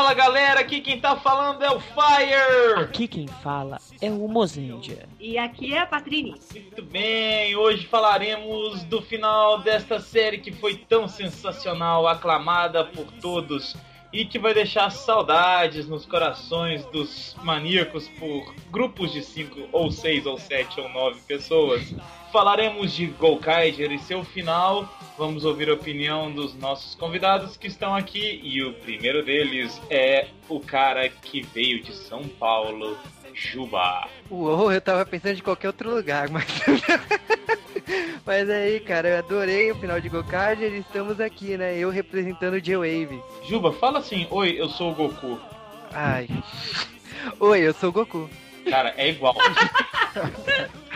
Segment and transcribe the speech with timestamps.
[0.00, 2.80] Fala galera, aqui quem tá falando é o Fire!
[2.80, 5.06] Aqui quem fala é o Mozendia.
[5.20, 6.40] E aqui é a Patrini.
[6.54, 13.76] Muito bem, hoje falaremos do final desta série que foi tão sensacional, aclamada por todos
[14.12, 20.26] e que vai deixar saudades nos corações dos maníacos por grupos de 5 ou 6
[20.26, 21.94] ou 7 ou 9 pessoas.
[22.32, 24.88] Falaremos de Golkaiger e seu final.
[25.18, 28.40] Vamos ouvir a opinião dos nossos convidados que estão aqui.
[28.42, 32.96] E o primeiro deles é o cara que veio de São Paulo,
[33.32, 34.08] Juba.
[34.30, 36.46] Uou, eu tava pensando de qualquer outro lugar, mas.
[38.24, 41.76] mas aí, cara, eu adorei o final de Gokaiger e estamos aqui, né?
[41.76, 43.22] Eu representando o J-Wave.
[43.44, 45.40] Juba, fala assim: Oi, eu sou o Goku.
[45.92, 46.28] Ai.
[47.38, 48.30] Oi, eu sou o Goku.
[48.68, 49.34] Cara, é igual.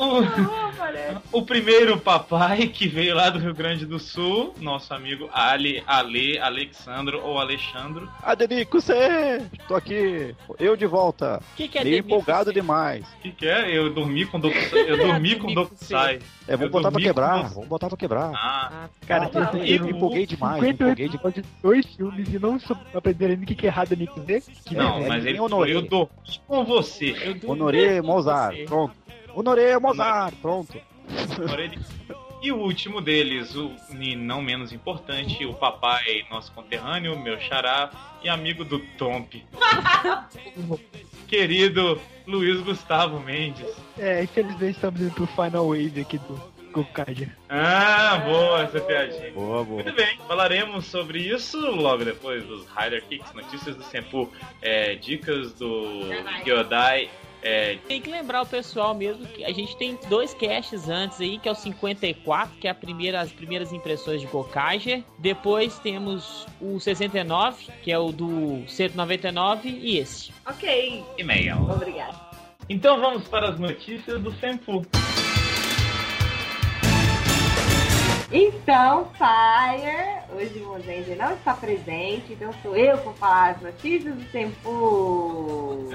[0.00, 5.82] O, o, primeiro papai que veio lá do Rio Grande do Sul, nosso amigo Ali,
[5.86, 8.08] Ale, Alexandro ou Alexandro.
[8.22, 9.44] Adenico, você!
[9.68, 11.42] Tô aqui, eu de volta.
[11.54, 13.04] Que que é Meio empolgado demais.
[13.18, 13.76] O que, que é?
[13.76, 16.20] Eu dormi com Doku Eu dormi com Doku Sai.
[16.48, 18.32] É, vamos botar pra quebrar, vamos botar pra quebrar.
[18.34, 21.34] Ah, cara, ah, eu, eu, me empolguei demais, me empolguei demais.
[21.34, 22.58] de dois filmes e não
[22.94, 24.10] aprenderam ainda o que é errado Nick.
[24.72, 25.76] Não, é, mas ele honorei.
[25.76, 26.10] eu dormi
[26.46, 27.14] com você.
[27.22, 28.98] Eu Honorei Mozart, pronto.
[29.34, 30.80] Honorei Mozart, pronto.
[32.42, 37.90] E o último deles, o e não menos importante, o papai, nosso conterrâneo, meu xará
[38.22, 39.34] e amigo do Tomp.
[41.28, 43.68] Querido Luiz Gustavo Mendes.
[43.98, 46.40] É, infelizmente estamos indo pro Final Wave aqui do
[46.72, 47.36] Gokaiger.
[47.48, 49.32] Ah, boa essa piadinha.
[49.32, 49.82] Boa, boa.
[49.82, 55.52] Muito bem, falaremos sobre isso logo depois dos Rider Kicks, notícias do Senpu, é, dicas
[55.52, 56.08] do
[56.44, 57.10] Gyodai
[57.42, 57.78] é...
[57.88, 61.48] Tem que lembrar o pessoal mesmo que a gente tem dois caches antes aí, que
[61.48, 65.02] é o 54, que é a primeira, as primeiras impressões de Gokaiger.
[65.18, 70.32] Depois temos o 69, que é o do 199, e esse.
[70.46, 71.04] Ok.
[71.18, 71.62] E-mail.
[71.70, 72.18] Obrigado.
[72.68, 74.86] Então vamos para as notícias do Senpu.
[78.32, 83.60] Então, Fire, hoje o Mozenji não está presente, então sou eu que vou falar as
[83.60, 85.88] notícias do Tempo.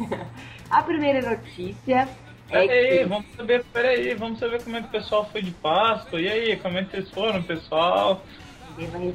[0.70, 2.08] A primeira notícia
[2.48, 3.04] é Peraí, que...
[3.04, 6.20] vamos saber, peraí, vamos saber como é que o pessoal foi de Páscoa.
[6.20, 8.22] E aí, como é que vocês foram, pessoal?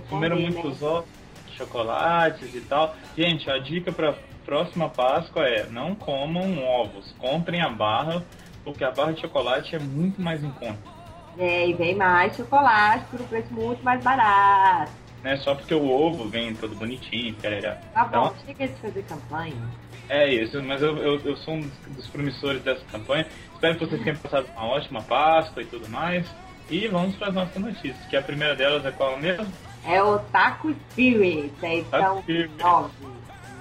[0.09, 0.49] Comeram né?
[0.49, 1.09] muitos ovos,
[1.55, 2.95] chocolates e tal.
[3.17, 4.13] Gente, a dica para
[4.45, 8.23] próxima Páscoa é não comam ovos, comprem a barra,
[8.63, 10.95] porque a barra de chocolate é muito mais em conta.
[11.37, 14.91] É, e vem mais chocolate por um preço muito mais barato.
[15.23, 15.35] Né?
[15.37, 17.75] Só porque o ovo vem todo bonitinho, pererá.
[17.93, 19.84] Tá bom, Então, chega de fazer campanha.
[20.09, 23.25] É isso, mas eu, eu, eu sou um dos, dos promissores dessa campanha.
[23.53, 26.25] Espero que vocês tenham passado uma ótima Páscoa e tudo mais.
[26.69, 29.47] E vamos para as nossas notícias, que a primeira delas é qual mesmo?
[29.85, 32.53] É o Taco Spirit, é a edição Taco Spirit.
[32.57, 32.89] 9.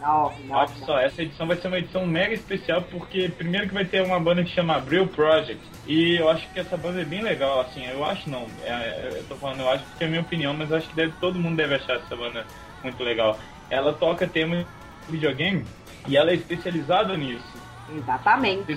[0.00, 3.74] 9, 9, Olha só, essa edição vai ser uma edição mega especial, porque primeiro que
[3.74, 5.62] vai ter uma banda que chama Abril Project.
[5.86, 8.46] E eu acho que essa banda é bem legal, assim, eu acho não.
[8.64, 10.94] É, eu tô falando, eu acho que é a minha opinião, mas eu acho que
[10.94, 12.46] deve, todo mundo deve achar essa banda
[12.82, 13.38] muito legal.
[13.70, 14.66] Ela toca tema de
[15.12, 15.64] videogame
[16.06, 17.54] e ela é especializada nisso.
[17.94, 18.72] Exatamente.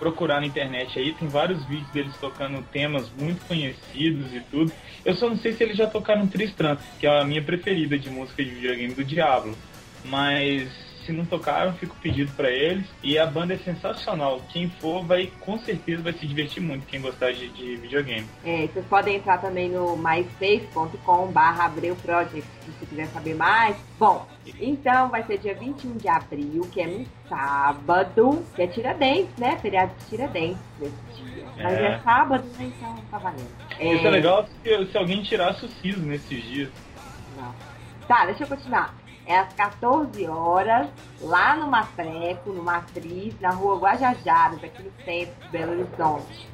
[0.00, 4.72] procurar na internet aí, tem vários vídeos deles tocando temas muito conhecidos e tudo.
[5.04, 8.08] Eu só não sei se eles já tocaram Tristram, que é a minha preferida de
[8.08, 9.54] música de videogame do Diablo.
[10.06, 12.86] Mas se não tocaram, fica o pedido pra eles.
[13.02, 14.40] E a banda é sensacional.
[14.48, 18.26] Quem for vai com certeza vai se divertir muito, quem gostar de, de videogame.
[18.44, 22.46] É, vocês podem entrar também no myspace.com barra Abreu Project,
[22.78, 23.76] se quiser saber mais.
[23.98, 24.26] Bom,
[24.60, 29.58] então vai ser dia 21 de abril, que é um sábado, que é Tiradentes, né?
[29.60, 31.44] Feriado de Tiradentes nesse dia.
[31.56, 31.86] Mas É.
[31.86, 32.72] é sábado, né?
[32.76, 33.50] Então tá valendo.
[33.80, 36.70] Isso é legal se, se alguém tirasse o siso nesses dias.
[37.36, 37.52] Não.
[38.06, 38.94] Tá, deixa eu continuar.
[39.30, 40.88] É às 14 horas,
[41.20, 46.48] lá no Matreco, no Matriz, na rua Guajajaras, aqui no centro de Belo Horizonte.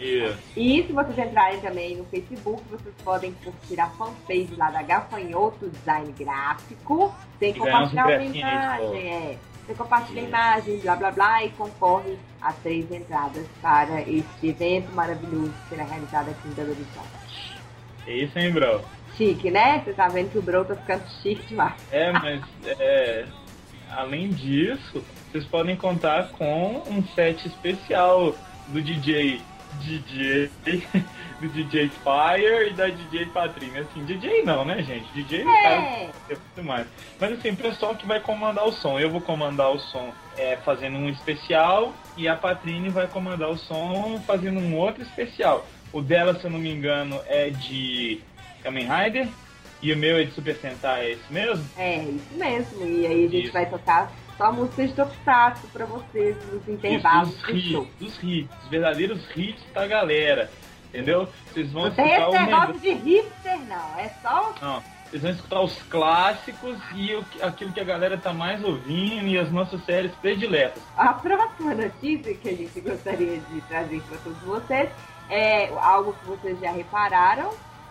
[0.00, 4.80] E E se vocês entrarem também no Facebook, vocês podem curtir a fanpage lá da
[4.80, 7.14] Gafanhoto Design Gráfico.
[7.38, 9.38] Tem que compartilhar uma imagem, é.
[9.66, 14.90] Você compartilha a imagem, blá blá blá, e concorre a três entradas para este evento
[14.92, 17.58] maravilhoso que será realizado aqui em Belo Horizonte.
[18.06, 18.80] é isso, hein, bro?
[19.16, 19.82] Chique, né?
[19.84, 21.74] Você tá vendo que o Bro tá ficando chique demais.
[21.90, 23.26] É, mas é,
[23.90, 28.34] além disso, vocês podem contar com um set especial
[28.68, 29.40] do DJ
[29.80, 30.50] DJ
[31.40, 33.80] do DJ Fire e da DJ Patrícia.
[33.80, 35.06] Assim, DJ não, né, gente?
[35.12, 35.44] DJ é.
[35.44, 36.86] cara É, é muito mais.
[37.20, 38.98] Mas assim, o pessoal que vai comandar o som.
[38.98, 43.56] Eu vou comandar o som é, fazendo um especial e a Patrine vai comandar o
[43.56, 45.66] som fazendo um outro especial.
[45.92, 48.20] O dela, se eu não me engano, é de
[48.64, 49.28] Kamen Rider
[49.80, 51.64] E o meu é de Super Sentai, é isso mesmo?
[51.76, 52.86] É, isso mesmo.
[52.86, 53.52] E aí a gente Isso.
[53.52, 57.82] vai tocar só músicas de Tokusatsu pra vocês nos intervalos Isso, do show.
[57.84, 60.50] hits, dos hits, os verdadeiros hits da galera.
[60.88, 61.28] Entendeu?
[61.52, 62.60] Vocês vão Não tem escutar esse o melhor.
[62.68, 63.98] negócio de hipster, não.
[63.98, 68.32] É só Não, vocês vão escutar os clássicos e o aquilo que a galera tá
[68.32, 70.82] mais ouvindo e as nossas séries prediletas.
[70.96, 74.88] A próxima notícia que a gente gostaria de trazer para todos vocês
[75.28, 77.50] é algo que vocês já repararam,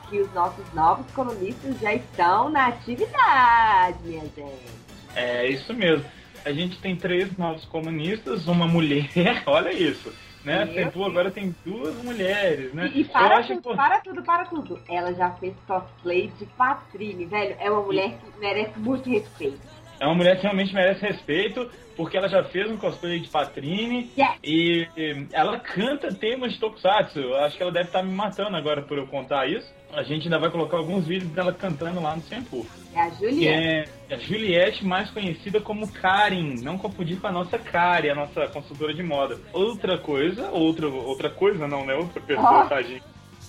[0.09, 4.83] que os nossos novos colunistas já estão na atividade, minha gente.
[5.15, 6.05] É isso mesmo.
[6.45, 10.13] A gente tem três novos comunistas, uma mulher, olha isso.
[10.43, 10.65] Né?
[10.65, 12.91] Meu Tem duas, agora tem duas mulheres, né?
[12.93, 14.79] E, e para tudo, para tudo, para tudo.
[14.89, 17.55] Ela já fez cosplay de Patrine, velho.
[17.59, 19.57] É uma mulher que merece muito respeito.
[20.01, 24.11] É uma mulher que realmente merece respeito, porque ela já fez um cosplay de Patrine
[24.17, 24.37] Yes.
[24.43, 27.33] e e ela canta temas de Tokusatsu.
[27.35, 29.71] Acho que ela deve estar me matando agora por eu contar isso.
[29.95, 32.65] A gente ainda vai colocar alguns vídeos dela cantando lá no Sempu.
[32.95, 33.89] É a Juliette.
[34.09, 36.55] é a Juliette, mais conhecida como Karen.
[36.61, 39.37] Não confundir com a nossa Kari, a nossa consultora de moda.
[39.51, 41.93] Outra coisa, outra, outra coisa não, né?
[41.93, 42.69] Outra pessoa, Oh.
[42.69, 43.01] tadinho,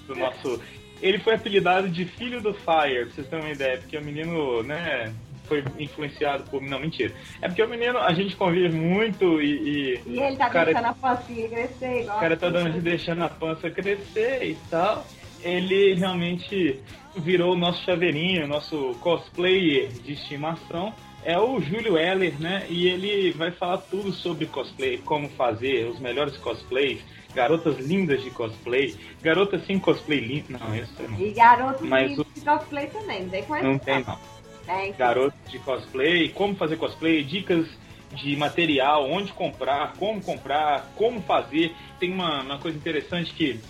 [0.07, 0.61] do nosso...
[1.03, 4.63] Ele foi apelidado de Filho do Fire, pra vocês terem uma ideia, porque o menino,
[4.63, 5.13] né,
[5.45, 6.63] foi influenciado por...
[6.63, 7.13] Não, mentira.
[7.43, 9.97] É porque o menino, a gente convive muito e...
[9.97, 12.17] e E ele tá Cara, deixando a pancinha crescer igual.
[12.17, 15.05] o cara tá dando, deixando a pança crescer e tal.
[15.45, 16.81] Ele realmente
[17.17, 20.93] virou o nosso chaveirinho, nosso cosplayer de estimação.
[21.23, 22.67] É o Júlio Heller, né?
[22.69, 27.01] E ele vai falar tudo sobre cosplay, como fazer, os melhores cosplays,
[27.35, 30.47] garotas lindas de cosplay, garotas sem cosplay lindo.
[30.59, 31.19] Não, isso não.
[31.19, 34.19] E garoto Mas de o- cosplay também, não tem coisa Não tem, não.
[34.67, 34.93] Tem.
[34.93, 37.67] garoto de cosplay, como fazer cosplay, dicas
[38.13, 41.75] de material, onde comprar, como comprar, como fazer.
[41.99, 43.61] Tem uma, uma coisa interessante que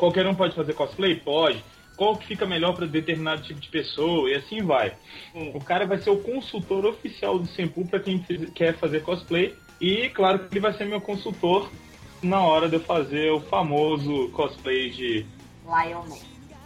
[0.00, 1.14] qualquer um pode fazer cosplay?
[1.14, 1.62] Pode.
[1.94, 4.94] Qual que fica melhor para determinado tipo de pessoa e assim vai.
[5.32, 5.52] Sim.
[5.54, 8.18] O cara vai ser o consultor oficial do Senpu para quem
[8.54, 11.70] quer fazer cosplay e claro que ele vai ser meu consultor
[12.22, 15.26] na hora de eu fazer o famoso cosplay de
[15.64, 16.18] Lion Man.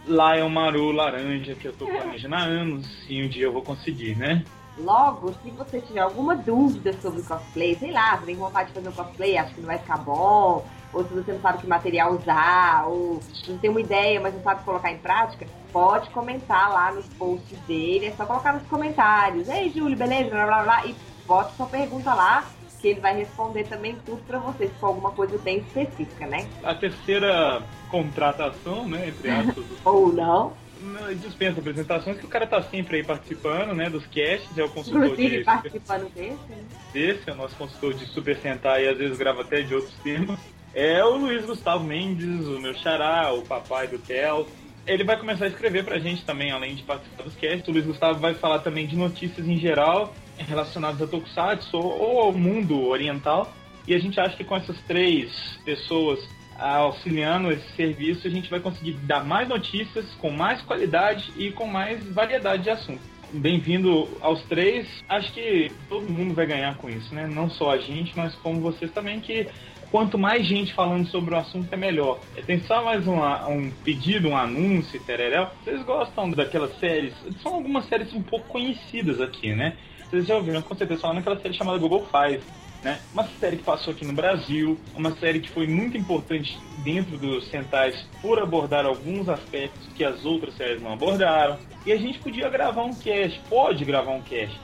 [0.07, 4.15] Lion Maru Laranja que eu tô planejando há anos e um dia eu vou conseguir,
[4.15, 4.45] né?
[4.77, 8.89] Logo, se você tiver alguma dúvida sobre cosplay, sei lá, você tem vontade de fazer
[8.89, 12.13] um cosplay, acha que não vai ficar bom, ou se você não sabe que material
[12.13, 16.91] usar, ou não tem uma ideia, mas não sabe colocar em prática, pode comentar lá
[16.91, 19.49] nos posts dele, é só colocar nos comentários.
[19.49, 20.29] Ei, Júlio, beleza?
[20.29, 20.95] Blá, blá, blá, e
[21.27, 22.45] bota sua pergunta lá,
[22.79, 26.47] que ele vai responder também tudo pra você, se for alguma coisa bem específica, né?
[26.63, 30.53] a terceira contratação, né, entre aspas, Ou não.
[30.81, 34.69] não, dispensa apresentações, que o cara tá sempre aí participando, né, dos casts, é o
[34.69, 36.63] consultor Inclusive de, participando desse, né?
[36.93, 39.95] desse, é o nosso consultor de Super Sentai e às vezes grava até de outros
[40.03, 40.39] temas.
[40.75, 44.45] É o Luiz Gustavo Mendes, o meu xará, o papai do Tel.
[44.85, 47.65] Ele vai começar a escrever pra gente também, além de participar dos casts.
[47.65, 52.33] O Luiz Gustavo vai falar também de notícias em geral relacionadas a Tokusatsu ou, ao
[52.33, 53.53] mundo oriental.
[53.87, 56.19] E a gente acha que com essas três pessoas
[56.59, 61.65] auxiliando esse serviço, a gente vai conseguir dar mais notícias com mais qualidade e com
[61.65, 63.15] mais variedade de assuntos.
[63.31, 64.87] Bem-vindo aos três.
[65.09, 67.27] Acho que todo mundo vai ganhar com isso, né?
[67.27, 69.47] Não só a gente, mas como vocês também, que
[69.95, 72.19] quanto mais gente falando sobre o assunto é melhor.
[72.45, 75.47] Tem só mais uma- um pedido, um anúncio, tereréu.
[75.63, 77.13] Vocês gostam daquelas séries?
[77.41, 79.77] São algumas séries um pouco conhecidas aqui, né?
[80.09, 82.43] Vocês já ouviram com certeza falar naquela série chamada Google Five.
[82.83, 82.99] Né?
[83.13, 87.47] Uma série que passou aqui no Brasil, uma série que foi muito importante dentro dos
[87.47, 91.57] Sentais por abordar alguns aspectos que as outras séries não abordaram.
[91.85, 94.59] E a gente podia gravar um cast, pode gravar um cast.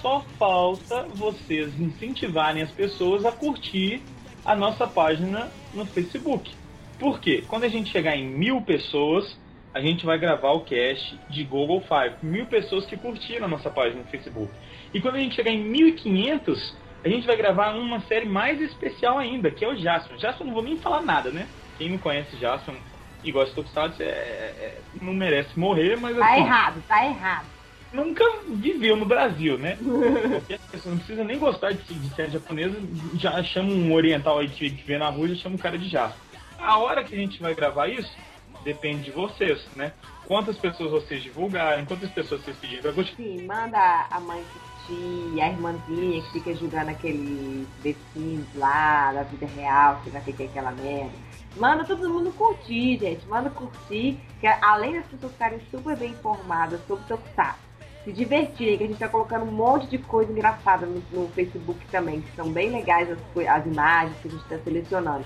[0.00, 4.00] Só falta vocês incentivarem as pessoas a curtir
[4.46, 6.50] a nossa página no Facebook.
[6.98, 7.44] Por quê?
[7.48, 9.38] Quando a gente chegar em mil pessoas,
[9.74, 12.14] a gente vai gravar o cast de Google Five.
[12.22, 14.50] Mil pessoas que curtiram a nossa página no Facebook.
[14.94, 19.18] E quando a gente chegar em 1500, a gente vai gravar uma série mais especial
[19.18, 20.18] ainda, que é o Jasper.
[20.18, 21.46] Jasper não vou nem falar nada, né?
[21.76, 22.74] Quem não conhece Jasper
[23.22, 27.55] e gosta de Tokusatsu é, é- não merece morrer, mas Tá assim, errado, tá errado.
[27.92, 29.78] Nunca viveu no Brasil, né?
[30.54, 32.76] A pessoa não precisa nem gostar de, de série japonesa,
[33.14, 36.40] já chama um oriental aí que, vê na rua, já chama um cara de Jasper.
[36.58, 38.10] A hora que a gente vai gravar isso,
[38.64, 39.92] depende de vocês, né?
[40.26, 42.92] Quantas pessoas vocês divulgarem, quantas pessoas vocês pedirem pra.
[43.04, 47.66] Sim, manda a mãe curtir, a irmãzinha que fica jogando aquele
[48.12, 51.12] Sims lá, da vida real, que vai ter que aquela merda.
[51.56, 53.26] Manda todo mundo curtir, gente.
[53.26, 57.65] Manda curtir, que além das pessoas ficarem super bem informadas sobre o Tokusatsu,
[58.06, 61.84] se divertirem, que a gente tá colocando um monte de coisa engraçada no, no Facebook
[61.90, 65.24] também, que são bem legais as, as imagens que a gente está selecionando.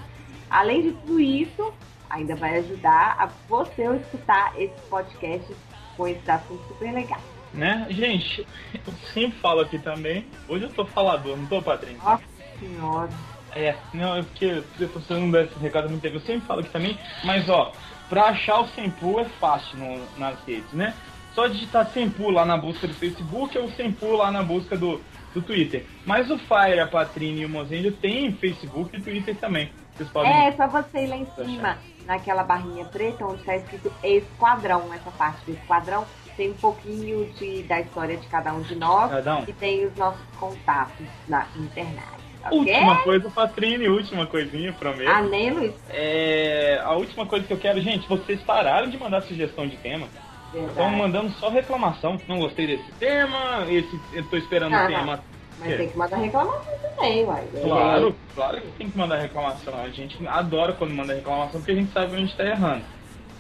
[0.49, 1.75] Além de tudo isso,
[2.09, 5.55] ainda vai ajudar a você a escutar esses podcasts
[5.95, 7.23] com esses assuntos super legais.
[7.53, 7.87] Né?
[7.91, 10.25] Gente, eu sempre falo aqui também.
[10.49, 12.03] Hoje eu tô falador, não tô, Patrícia?
[12.03, 12.25] Nossa
[12.59, 13.11] senhora.
[13.53, 16.17] É, não, é porque você não dá esse recado muito tempo.
[16.17, 17.73] Eu sempre falo aqui também, mas ó,
[18.09, 20.95] pra achar o Sempu é fácil no, nas redes, né?
[21.35, 25.01] Só digitar Sempu lá na busca do Facebook ou Sempu lá na busca do,
[25.35, 25.87] do Twitter.
[26.05, 29.71] Mas o Fire, a Patrine e o Mozendio tem Facebook e Twitter também.
[29.95, 30.33] Vocês podem.
[30.33, 35.11] É, só você ir lá em cima, naquela barrinha preta, onde está escrito Esquadrão, essa
[35.13, 36.07] parte do Esquadrão.
[36.37, 39.45] Tem um pouquinho de, da história de cada um de nós um.
[39.47, 42.21] e tem os nossos contatos na internet.
[42.47, 42.59] Ok?
[42.59, 45.11] Última coisa, Patrine, última coisinha, prometo.
[45.11, 45.75] Ah, nem Luiz.
[45.91, 50.09] É, a última coisa que eu quero, gente, vocês pararam de mandar sugestão de tema.
[50.55, 52.19] Estão mandando só reclamação.
[52.27, 55.21] Não gostei desse tema, esse eu tô esperando Ah, o tema.
[55.59, 57.45] Mas tem que mandar reclamação também, uai.
[57.63, 59.75] Claro, claro que tem que mandar reclamação.
[59.79, 62.83] A gente adora quando manda reclamação porque a gente sabe onde está errando.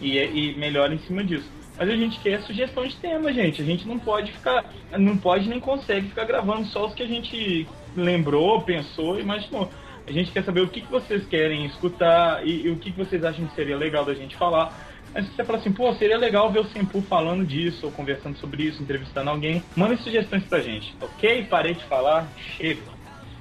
[0.00, 1.50] E, e melhora em cima disso.
[1.78, 3.62] Mas a gente quer sugestão de tema, gente.
[3.62, 4.64] A gente não pode ficar.
[4.92, 9.68] Não pode nem consegue ficar gravando só os que a gente lembrou, pensou, imaginou.
[10.06, 12.98] A gente quer saber o que, que vocês querem escutar e, e o que, que
[12.98, 14.89] vocês acham que seria legal da gente falar.
[15.12, 18.38] Mas se você fala assim, pô, seria legal ver o Sempu falando disso, ou conversando
[18.38, 21.44] sobre isso, entrevistando alguém, mandem sugestões pra gente, ok?
[21.44, 22.82] Parei de falar, chega.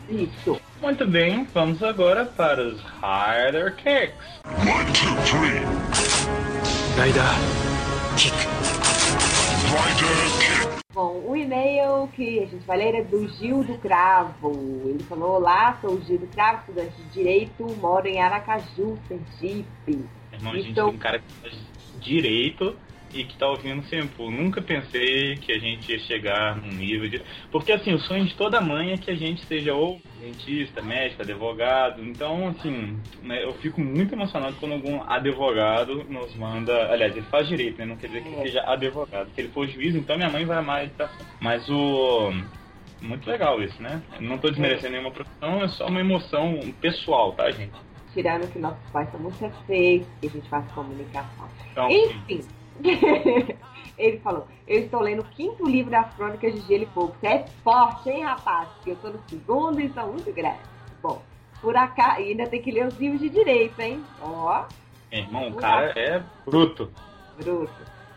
[0.09, 0.59] Isso.
[0.81, 4.41] Muito bem, vamos agora para os Harder Kicks.
[4.45, 5.59] One, two, three.
[6.99, 7.23] Rider
[8.17, 8.35] kick.
[9.71, 10.83] Rider kick.
[10.93, 14.51] Bom, o e-mail que a gente vai ler é do Gil do Cravo.
[14.85, 20.09] Ele falou: Olá, sou o Gil do Cravo, estudante de Direito, moro em Aracaju, Sergipe.
[20.39, 21.53] Irmão, a gente Então- tem um cara que faz
[22.01, 22.75] direito
[23.13, 24.29] e que tá ouvindo Sempu.
[24.29, 27.22] Nunca pensei que a gente ia chegar num nível de.
[27.51, 31.22] Porque assim, o sonho de toda mãe é que a gente seja ou dentista, médico,
[31.24, 32.03] advogado.
[32.05, 36.91] Então, assim, né, eu fico muito emocionado quando algum advogado nos manda.
[36.91, 37.86] Aliás, ele faz direito, né?
[37.86, 38.41] Não quer dizer que É.
[38.43, 39.29] seja advogado.
[39.34, 41.25] Se ele for juiz, então minha mãe vai amar a educação.
[41.41, 42.31] Mas o.
[43.01, 44.01] Muito legal isso, né?
[44.19, 47.72] Eu não tô desmerecendo nenhuma profissão, é só uma emoção pessoal, tá, gente?
[48.13, 51.47] Tirando que nossos pais são muito perfeitos, que a gente faz comunicação.
[51.71, 52.41] Então, Enfim.
[53.97, 57.15] Ele falou, eu estou lendo o quinto livro das crônicas de Gelo e Fogo.
[57.19, 58.69] Você é forte, hein, rapaz?
[58.69, 60.61] Porque eu estou no segundo e são muito grandes.
[61.01, 61.21] Bom,
[61.61, 64.01] por acaso, ainda tem que ler os livros de direito, hein?
[64.21, 64.63] Ó,
[65.11, 66.89] meu irmão, o cara é bruto.
[67.37, 67.73] bruto.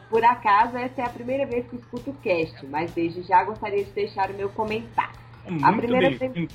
[0.08, 3.42] Por acaso, essa é a primeira vez que eu escuto o cast, mas desde já
[3.42, 5.18] gostaria de deixar o meu comentário.
[5.44, 6.32] É Muito primeira bem.
[6.32, 6.49] tem-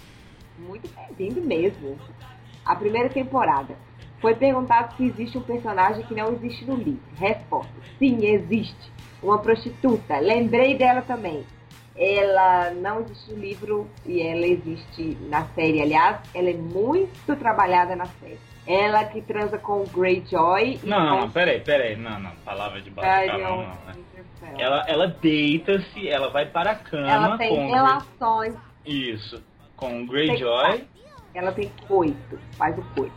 [0.60, 1.98] Muito bem-vindo mesmo.
[2.68, 3.76] A primeira temporada.
[4.20, 7.02] Foi perguntado se existe um personagem que não existe no livro.
[7.18, 8.92] Resposta: sim, existe.
[9.22, 10.18] Uma prostituta.
[10.20, 11.44] Lembrei dela também.
[11.96, 15.82] Ela não existe no livro e ela existe na série.
[15.82, 18.38] Aliás, ela é muito trabalhada na série.
[18.68, 21.96] Ela que transa com o Greyjoy Não, não, peraí, peraí.
[21.96, 23.68] Não, não, palavra de calão, não.
[23.86, 23.96] né?
[24.60, 29.44] Ela, ela deita-se, ela vai para a cama Ela tem relações, Grey- Isso.
[29.76, 30.86] Com o Greyjoy.
[31.38, 33.16] Ela tem coito, faz o coito.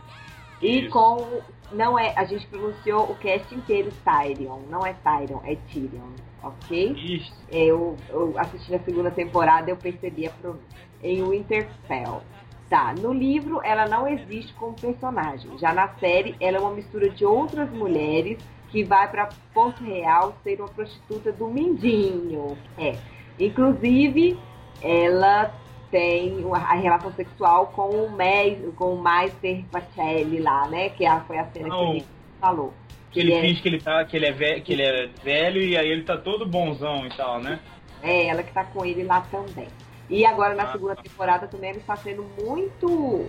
[0.61, 0.89] E Isso.
[0.91, 1.41] com.
[1.71, 2.13] Não é.
[2.15, 4.59] A gente pronunciou o cast inteiro Tyrion.
[4.69, 6.11] Não é Tyrion, é Tyrion.
[6.43, 6.91] Ok?
[6.91, 10.65] Ixi, Eu, eu assisti a segunda temporada eu percebi a pronúncia.
[11.03, 12.21] Em Winterfell.
[12.69, 15.57] Tá, no livro ela não existe como personagem.
[15.57, 18.37] Já na série, ela é uma mistura de outras mulheres
[18.69, 22.57] que vai pra Porto Real ser uma prostituta do Mindinho.
[22.77, 22.95] É.
[23.39, 24.39] Inclusive,
[24.81, 25.53] ela
[25.91, 30.89] tem a relação sexual com o, Mes, com o Meister Pacelli lá, né?
[30.89, 31.91] Que a- foi a cena que Não.
[31.93, 32.05] ele
[32.39, 32.73] falou.
[33.11, 35.61] que ele é- finge que ele, tá, que, ele é velho, que ele é velho
[35.61, 37.59] e aí ele tá todo bonzão e tal, né?
[38.01, 39.67] É ela que tá com ele lá também.
[40.09, 40.71] E agora na Ah.
[40.71, 43.25] segunda temporada também ela está sendo muito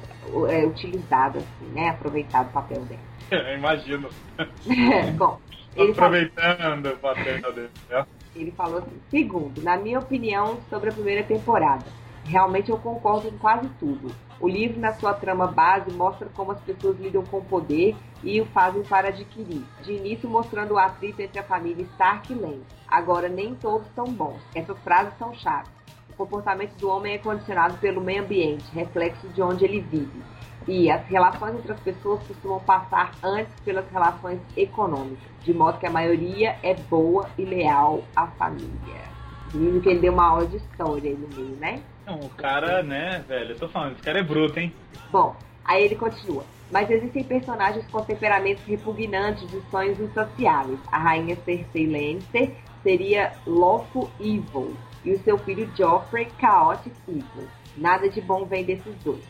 [0.49, 1.89] é, utilizada, assim, né?
[1.91, 3.01] Aproveitado o papel dela.
[3.51, 4.09] Eu imagino.
[5.19, 5.39] Bom,
[5.75, 7.71] ele falou, Aproveitando o papel dele.
[7.91, 8.07] né?
[8.37, 11.85] ele falou assim, segundo, na minha opinião sobre a primeira temporada,
[12.25, 14.15] realmente eu concordo com quase tudo.
[14.41, 18.41] O livro, na sua trama base, mostra como as pessoas lidam com o poder e
[18.41, 19.65] o fazem para adquirir.
[19.83, 22.63] De início, mostrando o atrito entre a família Stark e Lance.
[22.89, 24.41] Agora, nem todos são bons.
[24.55, 25.71] Essas frases são chaves.
[26.11, 30.23] O comportamento do homem é condicionado pelo meio ambiente, reflexo de onde ele vive.
[30.67, 35.87] E as relações entre as pessoas costumam passar antes pelas relações econômicas, de modo que
[35.87, 39.03] a maioria é boa e leal à família.
[39.49, 41.83] Vindo que ele deu uma aula de história aí no meio, né?
[42.13, 44.71] Não, o cara, né, velho, eu tô falando, esse cara é bruto, hein?
[45.11, 46.45] Bom, aí ele continua.
[46.71, 50.79] Mas existem personagens com temperamentos repugnantes e sonhos insaciáveis.
[50.91, 52.51] A rainha Cersei Lannister
[52.83, 57.49] seria Lawful Evil e o seu filho Joffrey Chaotic Evil.
[57.77, 59.23] Nada de bom vem desses dois.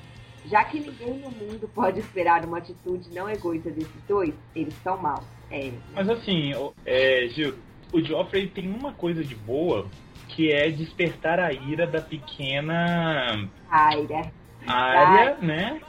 [0.46, 5.00] Já que ninguém no mundo pode esperar uma atitude não egoísta desses dois, eles são
[5.00, 5.24] maus.
[5.52, 6.52] É, Mas assim,
[6.84, 7.54] é, Gil,
[7.92, 9.86] o Joffrey tem uma coisa de boa
[10.34, 14.32] que é despertar a ira da pequena Aira.
[14.66, 15.80] área, né?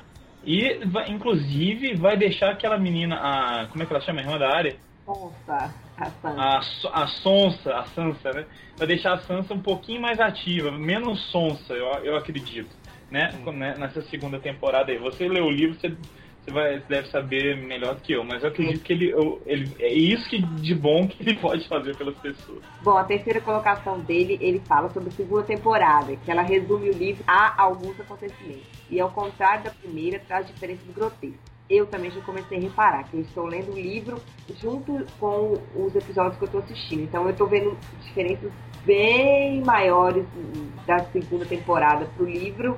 [0.46, 4.56] E inclusive vai deixar aquela menina, a como é que ela chama, a irmã da
[4.56, 4.76] área?
[5.08, 5.74] Onça.
[5.98, 6.90] A Sansa.
[6.92, 8.46] A, a Sonsa, a Sansa, né?
[8.78, 12.76] Vai deixar a Sansa um pouquinho mais ativa, menos sonsa, eu, eu acredito,
[13.12, 13.32] né?
[13.54, 13.76] Né?
[13.78, 14.98] Nessa segunda temporada aí.
[14.98, 15.96] Você lê o livro, você,
[16.44, 19.74] você vai, deve saber melhor do que eu, mas eu acredito que ele, eu- ele
[19.80, 22.60] é isso que de bom que ele pode fazer pelas pessoas.
[22.82, 26.94] Bom, a terceira colocação dele, ele fala sobre a segunda temporada, que ela resume o
[26.94, 28.66] livro a alguns acontecimentos.
[28.90, 31.54] E ao contrário da primeira, traz diferenças grotescas.
[31.70, 34.22] Eu também já comecei a reparar que eu estou lendo o livro
[34.62, 37.04] junto com os episódios que eu estou assistindo.
[37.04, 38.52] Então eu estou vendo diferenças
[38.86, 40.26] bem maiores
[40.86, 42.78] da segunda temporada pro livro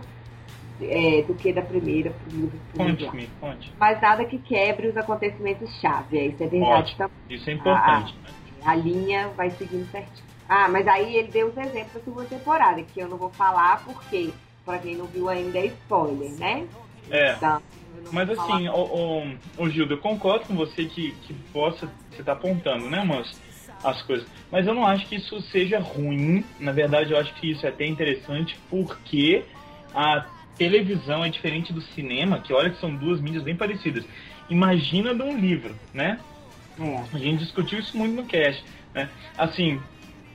[0.82, 2.60] é, do que da primeira pro livro.
[2.76, 3.72] Conte-me, conte.
[3.80, 6.28] Mas nada que quebre os acontecimentos chave.
[6.28, 6.98] Isso é verdade Ótimo.
[6.98, 8.16] também Isso é importante.
[8.24, 8.30] né?
[8.66, 10.26] a linha vai seguindo certinho.
[10.50, 13.84] Ah, mas aí ele deu os exemplos da segunda temporada, que eu não vou falar
[13.86, 14.32] porque,
[14.66, 16.68] pra quem não viu ainda, é spoiler, né?
[17.10, 17.34] É.
[17.34, 17.62] Então,
[18.12, 22.34] Mas assim, o, o, o Gildo, eu concordo com você que, que possa, você tá
[22.34, 23.40] apontando, né, mas
[23.84, 24.28] as coisas.
[24.52, 26.44] Mas eu não acho que isso seja ruim.
[26.60, 29.44] Na verdade, eu acho que isso é até interessante porque
[29.94, 30.26] a
[30.58, 34.06] televisão é diferente do cinema, que olha que são duas mídias bem parecidas.
[34.50, 36.20] Imagina de um livro, né?
[36.80, 37.00] É.
[37.14, 39.10] A gente discutiu isso muito no cast, né?
[39.38, 39.80] Assim,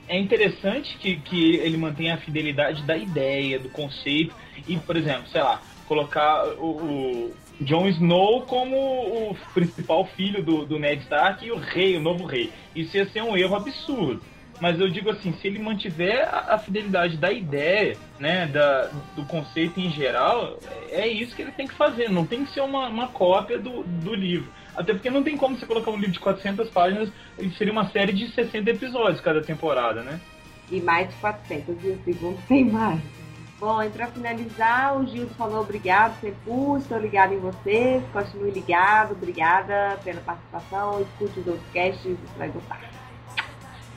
[0.07, 4.35] é interessante que, que ele mantenha a fidelidade da ideia, do conceito,
[4.67, 10.65] e, por exemplo, sei lá, colocar o, o Jon Snow como o principal filho do,
[10.65, 12.51] do Ned Stark e o rei, o novo rei.
[12.75, 14.21] Isso ia ser um erro absurdo.
[14.61, 19.25] Mas eu digo assim, se ele mantiver a, a fidelidade da ideia, né, da, do
[19.25, 20.59] conceito em geral,
[20.91, 22.11] é isso que ele tem que fazer.
[22.11, 24.47] Não tem que ser uma, uma cópia do, do livro.
[24.75, 27.89] Até porque não tem como você colocar um livro de 400 páginas, ele seria uma
[27.89, 30.21] série de 60 episódios cada temporada, né?
[30.71, 33.01] E mais de 400, e segundo tem mais.
[33.59, 39.11] Bom, e pra finalizar, o Gildo falou obrigado, Sempu, estou ligado em vocês, continue ligado,
[39.11, 43.00] obrigada pela participação, escute os outros casts, você vai gostar.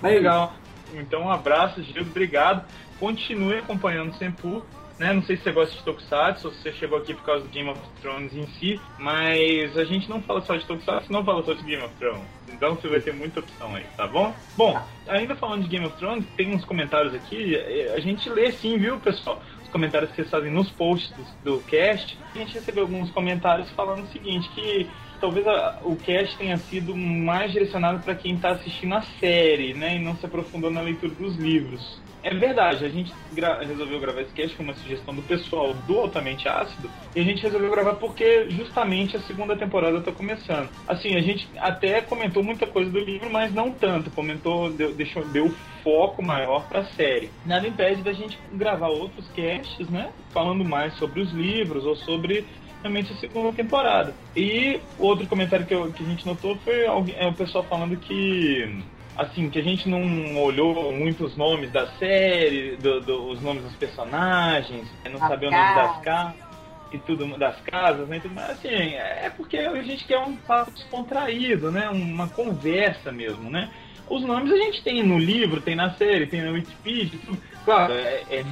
[0.03, 0.55] Legal.
[0.93, 2.65] Então, um abraço, Gildo, obrigado.
[2.99, 4.63] Continue acompanhando o Senpu.
[4.99, 5.13] Né?
[5.13, 7.51] Não sei se você gosta de Tokusatsu, ou se você chegou aqui por causa do
[7.51, 11.43] Game of Thrones em si, mas a gente não fala só de Tokusatsu, não fala
[11.45, 12.23] só de Game of Thrones.
[12.49, 14.33] Então você vai ter muita opção aí, tá bom?
[14.57, 18.53] Bom, ainda falando de Game of Thrones, tem uns comentários aqui, eh, a gente lê
[18.53, 19.43] sim, viu, pessoal?
[19.65, 22.17] Os comentários que vocês fazem nos posts do, do cast.
[22.33, 24.89] A gente recebeu alguns comentários falando o seguinte, que
[25.25, 29.97] talvez a- o cast tenha sido mais direcionado para quem está assistindo a série, né,
[29.97, 32.03] e não se aprofundou na leitura dos livros.
[32.23, 35.99] É verdade, a gente gra- resolveu gravar esse cast com uma sugestão do pessoal do
[35.99, 40.69] Altamente Ácido, e a gente resolveu gravar porque justamente a segunda temporada está começando.
[40.87, 45.25] Assim, a gente até comentou muita coisa do livro, mas não tanto, comentou, deu, deixou,
[45.29, 47.31] deu foco maior para a série.
[47.45, 52.47] Nada impede da gente gravar outros casts, né, falando mais sobre os livros ou sobre
[52.85, 54.15] realmente a segunda temporada.
[54.37, 57.97] E outro comentário que, eu- que a gente notou foi alguém, é, o pessoal falando
[57.97, 58.79] que
[59.17, 63.63] assim, que a gente não olhou muito os nomes da série, do- do- os nomes
[63.63, 66.45] dos personagens, não As sabia o nome das casas.
[66.93, 68.21] e tudo das casas, né?
[68.33, 68.51] mais.
[68.51, 71.89] Assim, é porque a gente quer um papo descontraído, né?
[71.89, 73.69] Uma conversa mesmo, né?
[74.09, 77.39] Os nomes a gente tem no livro, tem na série, tem na Wikipedia, tudo.
[77.65, 78.45] Claro, é, é-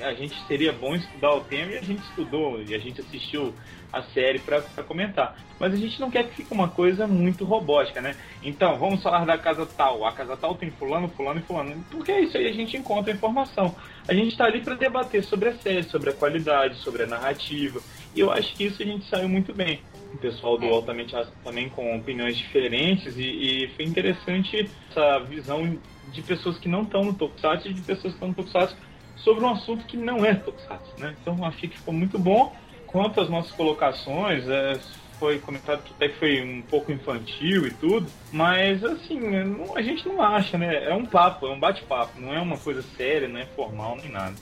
[0.00, 3.00] é- a gente seria bom estudar o tema e a gente estudou e a gente
[3.00, 3.54] assistiu
[3.92, 5.36] a série para comentar.
[5.58, 8.14] Mas a gente não quer que fique uma coisa muito robótica, né?
[8.42, 10.04] Então, vamos falar da casa tal.
[10.04, 11.84] A casa tal tem fulano, fulano e fulano.
[11.90, 13.74] Porque é isso aí a gente encontra informação.
[14.06, 17.80] A gente está ali para debater sobre a série, sobre a qualidade, sobre a narrativa.
[18.14, 19.80] E eu acho que isso a gente saiu muito bem.
[20.12, 20.70] O pessoal do É.
[20.70, 23.22] Altamente Ácido também com opiniões diferentes e,
[23.64, 25.78] e foi interessante essa visão
[26.12, 28.76] de pessoas que não estão no Tokusatsu e de pessoas que estão no Tokusatsu
[29.16, 31.14] sobre um assunto que não é Tokusatsu, né?
[31.20, 32.54] Então achei que ficou muito bom.
[32.86, 34.78] Quanto às nossas colocações, é,
[35.18, 39.82] foi comentado que até que foi um pouco infantil e tudo, mas assim, não- a
[39.82, 40.84] gente não acha, né?
[40.88, 44.10] É um papo, é um bate-papo, não é uma coisa séria, não é formal nem
[44.10, 44.34] nada.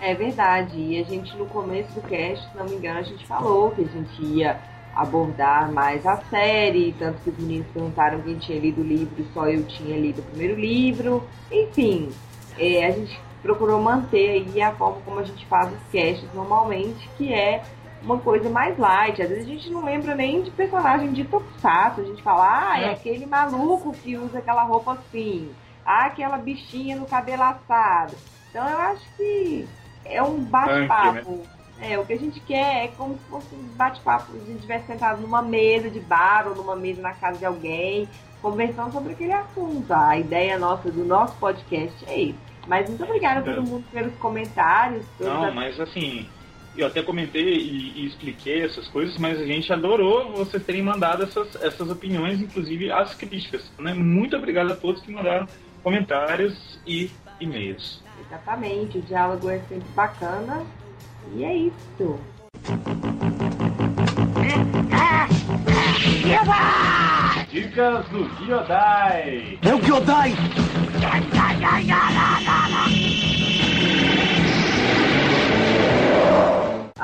[0.00, 0.76] É verdade.
[0.76, 3.82] E a gente, no começo do cast, se não me engano, a gente falou que
[3.82, 4.58] a gente ia
[4.94, 9.24] abordar mais a série, tanto que os meninos perguntaram quem tinha lido o livro e
[9.32, 11.24] só eu tinha lido o primeiro livro.
[11.50, 12.10] Enfim,
[12.58, 17.08] é, a gente procurou manter aí a forma como a gente faz os casts normalmente,
[17.16, 17.62] que é
[18.02, 19.22] uma coisa mais light.
[19.22, 22.00] Às vezes a gente não lembra nem de personagem de Tokusatsu.
[22.00, 22.90] A gente fala, ah, é É.
[22.92, 25.50] aquele maluco que usa aquela roupa assim.
[25.84, 28.14] Ah, aquela bichinha no cabelo assado.
[28.50, 29.66] Então eu acho que
[30.04, 31.40] é um bate-papo.
[31.82, 34.86] É, o que a gente quer é como se fosse um bate-papo, a gente estivesse
[34.86, 38.08] sentado numa mesa de bar ou numa mesa na casa de alguém,
[38.40, 39.92] conversando sobre aquele assunto.
[39.92, 42.38] A ideia nossa do nosso podcast é isso.
[42.68, 45.04] Mas muito obrigada a todo mundo pelos comentários.
[45.18, 46.28] Não, as- mas assim,
[46.76, 51.24] eu até comentei e, e expliquei essas coisas, mas a gente adorou vocês terem mandado
[51.24, 53.68] essas, essas opiniões, inclusive as críticas.
[53.80, 53.92] Né?
[53.92, 55.46] Muito obrigado a todos que mandaram
[55.82, 58.00] comentários e e-mails.
[58.24, 60.64] Exatamente, o diálogo é sempre bacana.
[61.34, 62.18] E é isso.
[67.50, 69.58] Dicas do Giodai!
[69.62, 70.34] É o Gyodai!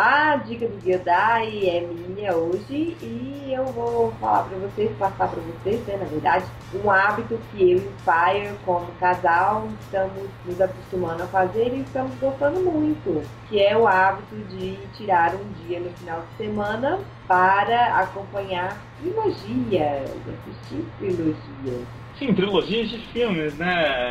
[0.00, 5.42] A dica do Gyodai é minha hoje e eu vou falar pra vocês, passar pra
[5.42, 10.60] vocês, né, na verdade, um hábito que eu e o Fire, como casal, estamos nos
[10.60, 15.80] acostumando a fazer e estamos gostando muito, que é o hábito de tirar um dia
[15.80, 21.86] no final de semana para acompanhar trilogia, de assistir trilogia.
[22.16, 24.04] Sim, trilogias de filmes, né?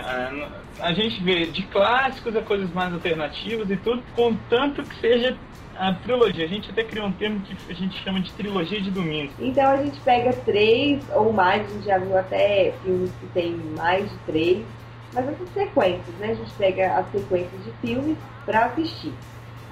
[0.79, 5.37] A gente vê de clássicos a coisas mais alternativas e tudo, contanto que seja
[5.79, 6.45] a trilogia.
[6.45, 9.31] A gente até criou um termo que a gente chama de trilogia de domingo.
[9.39, 13.55] Então a gente pega três ou mais, a gente já viu até filmes que tem
[13.75, 14.65] mais de três,
[15.13, 16.31] mas essas sequências, né?
[16.31, 19.13] A gente pega as sequências de filmes para assistir.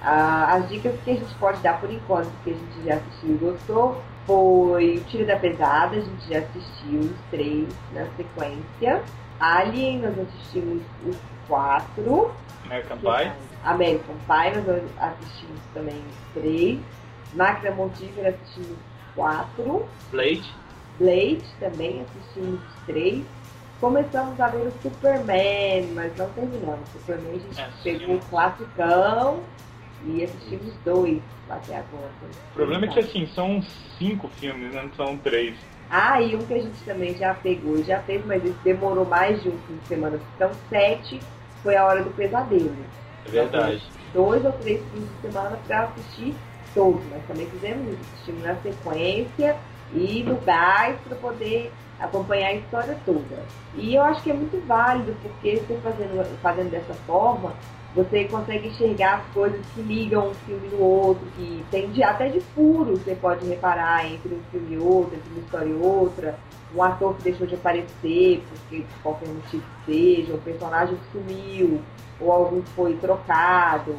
[0.01, 3.31] Ah, as dicas que a gente pode dar por enquanto, que a gente já assistiu
[3.31, 9.03] e gostou, foi o Tiro da Pesada, a gente já assistiu os três na sequência.
[9.39, 12.31] Alien, nós assistimos os quatro.
[12.65, 13.54] American Pie.
[13.65, 16.01] American Pie, nós assistimos também
[16.33, 16.79] três.
[17.33, 18.77] Máquina Mortífera assistimos
[19.15, 19.85] quatro.
[20.11, 20.53] Blade.
[20.99, 23.23] Blade também assistimos os três.
[23.81, 26.87] Começamos a ver o Superman, mas não terminamos.
[26.89, 29.39] Superman a gente É, pegou o classicão
[30.05, 32.09] e assistimos dois até agora.
[32.51, 33.61] O problema é que assim, são
[33.97, 34.83] cinco filmes, né?
[34.83, 35.55] não são três.
[35.89, 39.41] Ah, e um que a gente também já pegou, já fez, mas esse demorou mais
[39.43, 40.19] de um fim de semana.
[40.37, 41.19] São sete,
[41.61, 42.75] foi a hora do pesadelo.
[43.27, 43.83] É verdade.
[44.13, 46.35] Dois ou três fins de semana para assistir
[46.73, 47.01] todos.
[47.09, 49.57] Nós também fizemos assistimos na sequência
[49.93, 53.43] e no gás para poder acompanhar a história toda.
[53.75, 57.53] E eu acho que é muito válido, porque você fazendo, fazendo dessa forma,
[57.95, 62.27] você consegue enxergar as coisas que ligam um filme no outro, que tem de, até
[62.27, 66.37] de furo você pode reparar entre um filme e outro, entre uma história e outra,
[66.75, 71.11] um ator que deixou de aparecer, porque por qualquer motivo que seja, um personagem que
[71.13, 71.81] sumiu,
[72.19, 73.97] ou algum que foi trocado,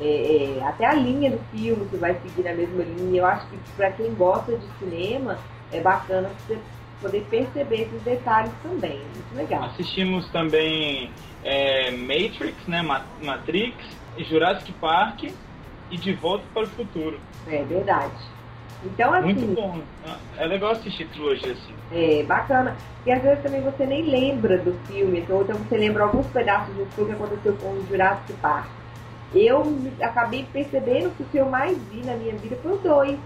[0.00, 3.20] é, é, até a linha do filme que vai seguir na mesma linha.
[3.20, 5.38] Eu acho que para quem gosta de cinema
[5.72, 6.58] é bacana você
[7.00, 8.98] poder perceber esses detalhes também.
[8.98, 9.64] Muito legal.
[9.64, 12.82] Assistimos também é, Matrix, né?
[12.82, 13.84] Ma- Matrix,
[14.18, 15.22] Jurassic Park
[15.90, 17.20] e De Volta para o Futuro.
[17.46, 18.37] É verdade.
[18.84, 19.80] Então, assim, Muito bom.
[20.36, 21.74] É legal assistir trilogia assim.
[21.90, 22.76] É bacana.
[23.04, 26.74] E às vezes também você nem lembra do filme, ou então você lembra alguns pedaços
[26.74, 28.68] do filme que aconteceu com o Jurassic Park.
[29.34, 29.62] Eu
[30.02, 33.18] acabei percebendo que o que eu mais vi na minha vida foi o dois.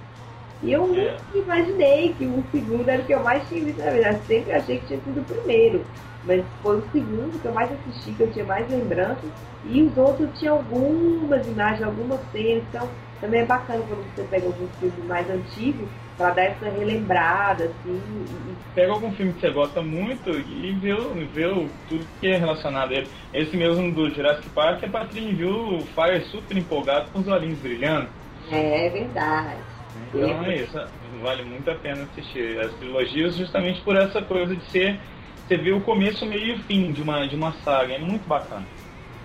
[0.63, 0.87] E eu É.
[0.87, 4.21] nunca imaginei que o segundo era o que eu mais tinha visto na verdade.
[4.27, 5.85] Sempre achei que tinha sido o primeiro.
[6.25, 9.31] Mas foi o segundo que eu mais assisti, que eu tinha mais lembranças.
[9.65, 12.65] E os outros tinham algumas imagens, algumas cenas.
[12.69, 12.89] Então
[13.23, 18.03] também é bacana quando você pega alguns filmes mais antigos para dar essa relembrada, assim,
[18.29, 20.95] e, Pega algum filme que você gosta muito e vê,
[21.33, 21.49] vê
[21.89, 23.09] tudo que é relacionado a ele.
[23.33, 27.59] Esse mesmo do Jurassic Park, a Patrícia viu o Fire super empolgado com os olhinhos
[27.61, 28.09] brilhando.
[28.51, 29.61] É verdade.
[30.09, 30.79] Então é isso,
[31.23, 34.99] vale muito a pena assistir as trilogias justamente por essa coisa de ser.
[35.47, 38.27] Você vê o começo, meio e o fim de uma, de uma saga, é muito
[38.27, 38.67] bacana.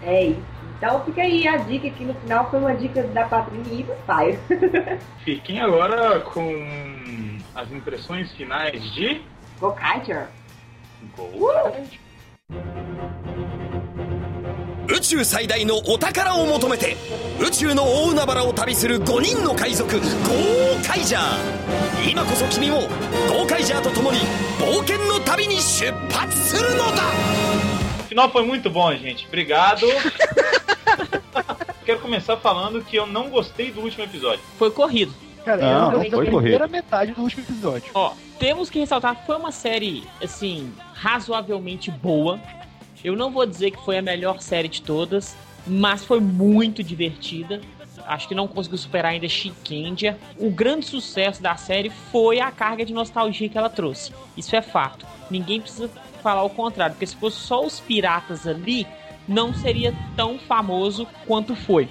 [0.04, 0.57] É isso.
[0.78, 3.94] Então fica aí a dica aqui no final, foi uma dica da Patrícia e do
[4.06, 4.38] pai.
[5.26, 6.42] Fiquem agora com
[7.56, 9.22] as impressões finais de
[9.60, 10.28] Go Kiter.
[11.16, 11.52] Gol.
[14.90, 16.96] 宇宙最大のお宝を求めて
[17.40, 22.82] 宇宙の大海原を旅する5人の海賊ゴーカイジャー今こそ君も
[23.28, 24.20] ゴーカイジャーと共に
[24.60, 27.04] 冒険の旅に出発するのだ
[28.08, 29.26] final foi muito bom, gente.
[29.28, 29.86] Obrigado.
[31.86, 34.42] Quero começar falando que eu não gostei do último episódio.
[34.58, 35.14] Foi corrido.
[35.46, 36.38] Cara, Não, eu não foi corrido.
[36.38, 37.90] primeira metade do último episódio.
[37.94, 42.40] Ó, temos que ressaltar que foi uma série, assim, razoavelmente boa.
[43.04, 47.62] Eu não vou dizer que foi a melhor série de todas, mas foi muito divertida.
[48.06, 50.18] Acho que não conseguiu superar ainda Shikendia.
[50.38, 54.12] O grande sucesso da série foi a carga de nostalgia que ela trouxe.
[54.36, 55.06] Isso é fato.
[55.30, 58.86] Ninguém precisa falar o contrário, porque se fosse só os piratas ali,
[59.28, 61.90] não seria tão famoso quanto foi.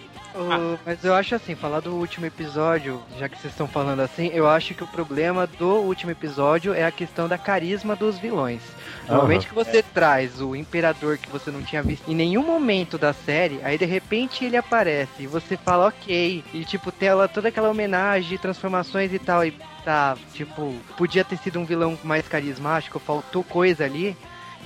[0.85, 4.46] Mas eu acho assim, falar do último episódio, já que vocês estão falando assim, eu
[4.46, 8.61] acho que o problema do último episódio é a questão da carisma dos vilões.
[9.09, 13.12] Normalmente que você traz o imperador que você não tinha visto em nenhum momento da
[13.12, 17.49] série, aí de repente ele aparece e você fala ok, e tipo, tem ela, toda
[17.49, 19.53] aquela homenagem transformações e tal, e
[19.85, 24.16] tá, tipo, podia ter sido um vilão mais carismático, faltou coisa ali.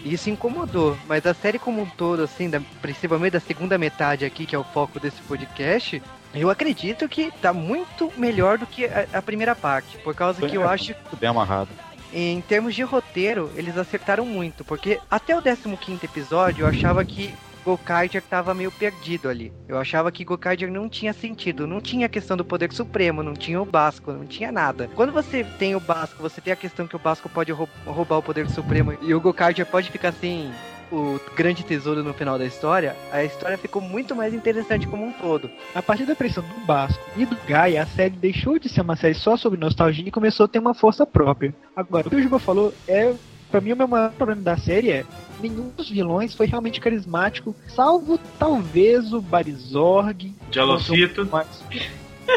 [0.04, 4.46] Isso incomodou, mas a série como um todo, assim, da, principalmente da segunda metade aqui,
[4.46, 6.02] que é o foco desse podcast,
[6.34, 10.56] eu acredito que tá muito melhor do que a, a primeira parte, por causa que
[10.56, 11.68] eu acho Tudo bem amarrado.
[12.12, 17.34] em termos de roteiro, eles acertaram muito, porque até o 15 episódio eu achava que
[17.64, 19.52] Gokaiger tava meio perdido ali.
[19.68, 23.34] Eu achava que Gokaiger não tinha sentido, não tinha a questão do poder supremo, não
[23.34, 24.88] tinha o Basco, não tinha nada.
[24.94, 28.18] Quando você tem o Basco, você tem a questão que o Basco pode rou- roubar
[28.18, 30.50] o poder supremo e o Gokaiger pode ficar assim
[30.92, 35.12] o grande tesouro no final da história, a história ficou muito mais interessante como um
[35.12, 35.48] todo.
[35.74, 38.96] A partir da pressão do Basco e do Gaia, a série deixou de ser uma
[38.96, 41.54] série só sobre nostalgia e começou a ter uma força própria.
[41.76, 43.14] Agora, o que o Juba falou é.
[43.50, 45.04] Pra mim, o meu maior problema da série é
[45.40, 50.32] nenhum dos vilões foi realmente carismático, salvo talvez o Barizorg.
[50.52, 51.28] Jalocito.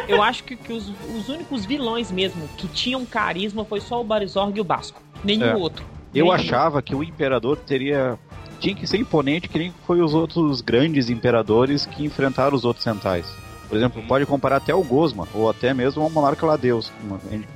[0.07, 4.03] Eu acho que, que os, os únicos vilões mesmo que tinham carisma foi só o
[4.03, 5.01] Barizorg e o Basco.
[5.23, 5.55] Nenhum É.
[5.55, 5.85] outro.
[6.15, 6.31] Eu Nenhum.
[6.31, 8.17] achava que o imperador teria.
[8.59, 12.83] Tinha que ser imponente que nem foi os outros grandes imperadores que enfrentaram os outros
[12.83, 13.25] centais.
[13.67, 16.91] Por exemplo, pode comparar até o Gosma, ou até mesmo o Monarca Ladeus.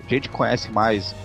[0.05, 1.15] A gente conhece mais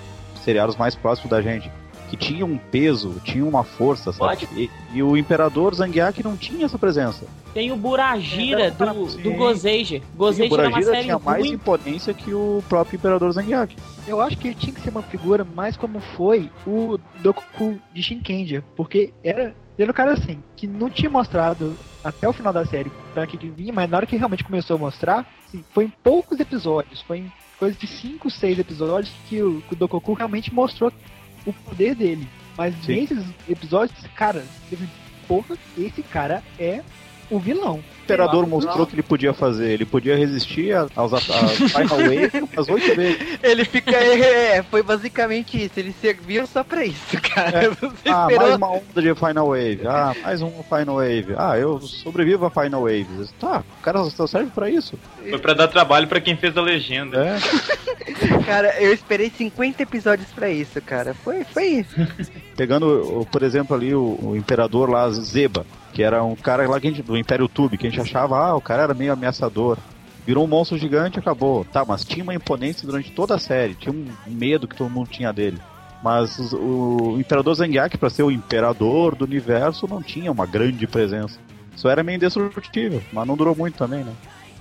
[0.45, 1.71] seriados mais próximos da gente.
[2.13, 4.47] Que tinha um peso, tinha uma força, sabe?
[4.55, 7.25] E, e o Imperador Zangiak não tinha essa presença.
[7.55, 8.85] Tem o Buragira É, do,
[9.17, 9.97] do Gozeja.
[9.97, 13.75] E o uma Buragira série tinha mais imponência que o próprio Imperador Zangiak.
[14.07, 18.03] eu acho que ele tinha que ser uma figura mais como foi o Dokuku de
[18.03, 22.53] Shinkendia, porque era, ele era um cara assim, que não tinha mostrado até o final
[22.53, 25.85] da série pra que vinha, mas na hora que realmente começou a mostrar, assim, foi
[25.85, 30.15] em poucos episódios, foi em coisa de 5, 6 episódios que o, que o Dokuku
[30.15, 30.93] realmente mostrou
[31.47, 32.29] o poder dele.
[32.57, 33.01] Mas Sim.
[33.01, 34.89] nesses episódios, cara, teve,
[35.27, 36.83] porra, esse cara é
[37.35, 37.77] o vilão.
[37.77, 39.71] O Imperador mostrou que ele podia fazer.
[39.71, 43.39] Ele podia resistir a- aos Final Wave umas oito vezes.
[43.43, 43.93] Ele fica.
[43.97, 45.79] É, foi basicamente isso.
[45.79, 47.71] Ele serviu só pra isso, cara.
[47.81, 48.43] Você Ah, esperou.
[48.43, 49.81] mais uma onda de Final Wave.
[49.87, 51.35] Ah, mais um Final Wave.
[51.39, 53.33] Ah, eu sobrevivo a Final Waves.
[53.41, 54.99] Tá, o cara só serve pra isso.
[55.31, 57.25] Foi pra dar trabalho pra quem fez a legenda.
[57.25, 57.39] É.
[58.45, 61.15] Cara, eu esperei 50 episódios pra isso, cara.
[61.15, 61.95] Foi, foi isso.
[62.57, 66.79] Pegando, o- por exemplo, ali o, o Imperador lá, Zeba, que era um cara lá
[66.79, 69.79] gente, do Império Tube, que a gente achava, ah, o cara era meio ameaçador.
[70.27, 71.65] Virou um monstro gigante e acabou.
[71.65, 73.75] Tá, mas tinha uma imponência durante toda a série.
[73.75, 75.59] Tinha um medo que todo mundo tinha dele.
[76.03, 81.39] Mas o Imperador Zangiak, pra ser o imperador do universo, não tinha uma grande presença.
[81.77, 84.13] Só era meio indestrutível, mas não durou muito também, né?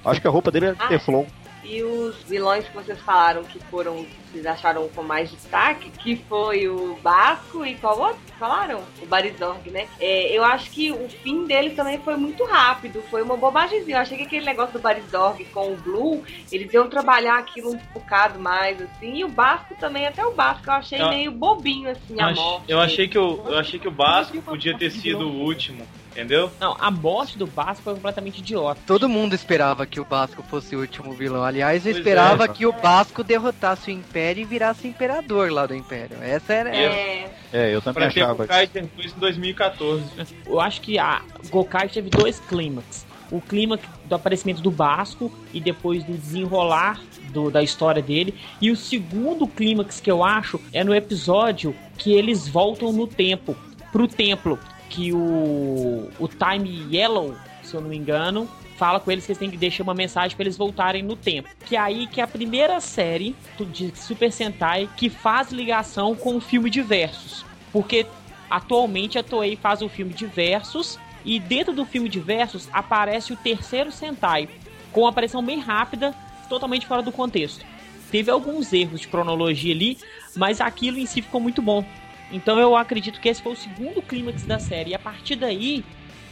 [0.03, 0.87] Acho que a roupa dele era Ah.
[0.87, 1.25] Teflon.
[1.63, 6.67] E os vilões que vocês falaram que foram, vocês acharam com mais destaque, que foi
[6.67, 8.19] o Basco e qual outro?
[8.39, 8.83] Falaram?
[9.01, 9.87] O Barizorg, né?
[9.99, 13.97] É, eu acho que o fim deles também foi muito rápido, foi uma bobagemzinha.
[13.97, 17.79] Eu achei que aquele negócio do Barizorg com o Blue, eles iam trabalhar aquilo um
[17.93, 19.17] bocado mais, assim.
[19.17, 22.33] E o Basco também, até o Basco, eu achei Eu- meio bobinho, assim, Eu, a
[22.33, 22.65] morte.
[22.71, 26.51] eu achei que o, eu achei que o Basco podia ter sido o último, entendeu?
[26.59, 28.79] Não, a morte do Basco foi completamente idiota.
[28.85, 31.43] Todo mundo esperava que o Basco fosse o último vilão.
[31.43, 32.47] Aliás, eu Pois esperava é.
[32.47, 36.17] que o Basco derrotasse o Império e virasse imperador lá do Império.
[36.21, 36.75] Essa era.
[36.75, 38.43] É, É, eu também Pra ter achava.
[38.43, 40.03] o Kaiser foi em 2014.
[40.45, 43.05] Eu acho que a Gokai teve dois clímax.
[43.29, 46.99] O clímax do aparecimento do Basco e depois do desenrolar
[47.31, 48.33] do- da história dele.
[48.61, 53.55] E o segundo clímax que eu acho é no episódio que eles voltam no tempo,
[53.91, 54.59] pro templo.
[54.91, 59.39] Que o, o Time Yellow, se eu não me engano, fala com eles que eles
[59.39, 61.47] têm que deixar uma mensagem para eles voltarem no tempo.
[61.65, 63.35] Que é aí que é a primeira série
[63.71, 67.45] de Super Sentai que faz ligação com o filme de versos.
[67.71, 68.05] Porque
[68.49, 73.31] atualmente a Toei faz o filme de versos e dentro do filme de versos aparece
[73.31, 74.49] o terceiro Sentai
[74.91, 76.13] com uma aparição bem rápida,
[76.49, 77.65] totalmente fora do contexto.
[78.11, 79.97] Teve alguns erros de cronologia ali,
[80.35, 81.85] mas aquilo em si ficou muito bom.
[82.31, 84.91] Então eu acredito que esse foi o segundo clímax da série.
[84.91, 85.83] E a partir daí,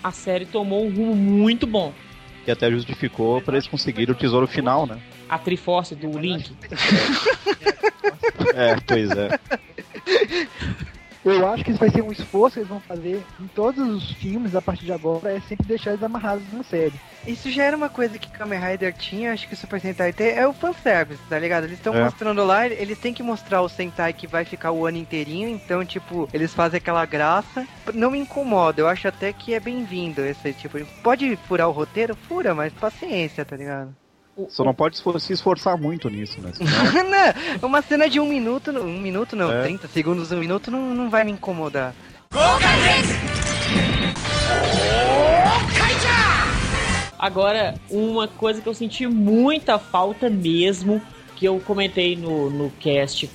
[0.04, 1.94] a série tomou um rumo muito bom.
[2.46, 5.00] Que até justificou pra eles conseguirem o tesouro final, né?
[5.28, 6.52] A Triforce do Link.
[8.56, 9.40] É, pois é.
[11.32, 14.12] eu acho que isso vai ser um esforço que eles vão fazer em todos os
[14.14, 16.94] filmes a partir de agora, é sempre deixar eles amarrados na série.
[17.28, 20.30] Isso já era uma coisa que Kamen Rider tinha, acho que o Super Sentai tem,
[20.30, 21.66] é o fanservice, tá ligado?
[21.66, 22.04] Eles estão É.
[22.04, 25.86] mostrando lá, eles têm que mostrar o Sentai que vai ficar o ano inteirinho, então,
[25.86, 27.68] tipo, eles fazem aquela graça.
[27.94, 30.80] Não me incomoda, eu acho até que é bem-vindo esse tipo.
[31.04, 32.16] Pode furar o roteiro?
[32.16, 33.94] Fura, mas paciência, tá ligado?
[34.48, 36.52] Só não pode se esforçar muito nisso, né?
[36.56, 37.10] Senão-
[37.62, 39.64] não, uma cena de um minuto, um minuto não, É.
[39.64, 41.94] 30 segundos, um minuto não, não vai me incomodar.
[47.18, 51.02] Agora, uma coisa que eu senti muita falta mesmo,
[51.36, 53.30] que eu comentei no, no cast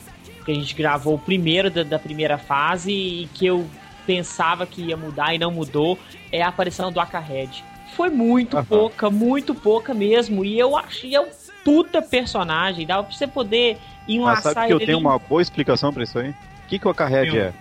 [0.45, 3.67] que a gente gravou o primeiro da, da primeira fase e que eu
[4.07, 5.99] pensava que ia mudar e não mudou,
[6.31, 7.65] é a aparição do Akahead.
[7.97, 8.65] Foi muito Aham.
[8.65, 11.29] pouca, muito pouca mesmo, e eu achei um
[11.65, 16.03] puta personagem, dava pra você poder enlaçar sabe que eu tenho uma boa explicação pra
[16.03, 16.31] isso aí?
[16.31, 17.53] O que, que o Acarred é?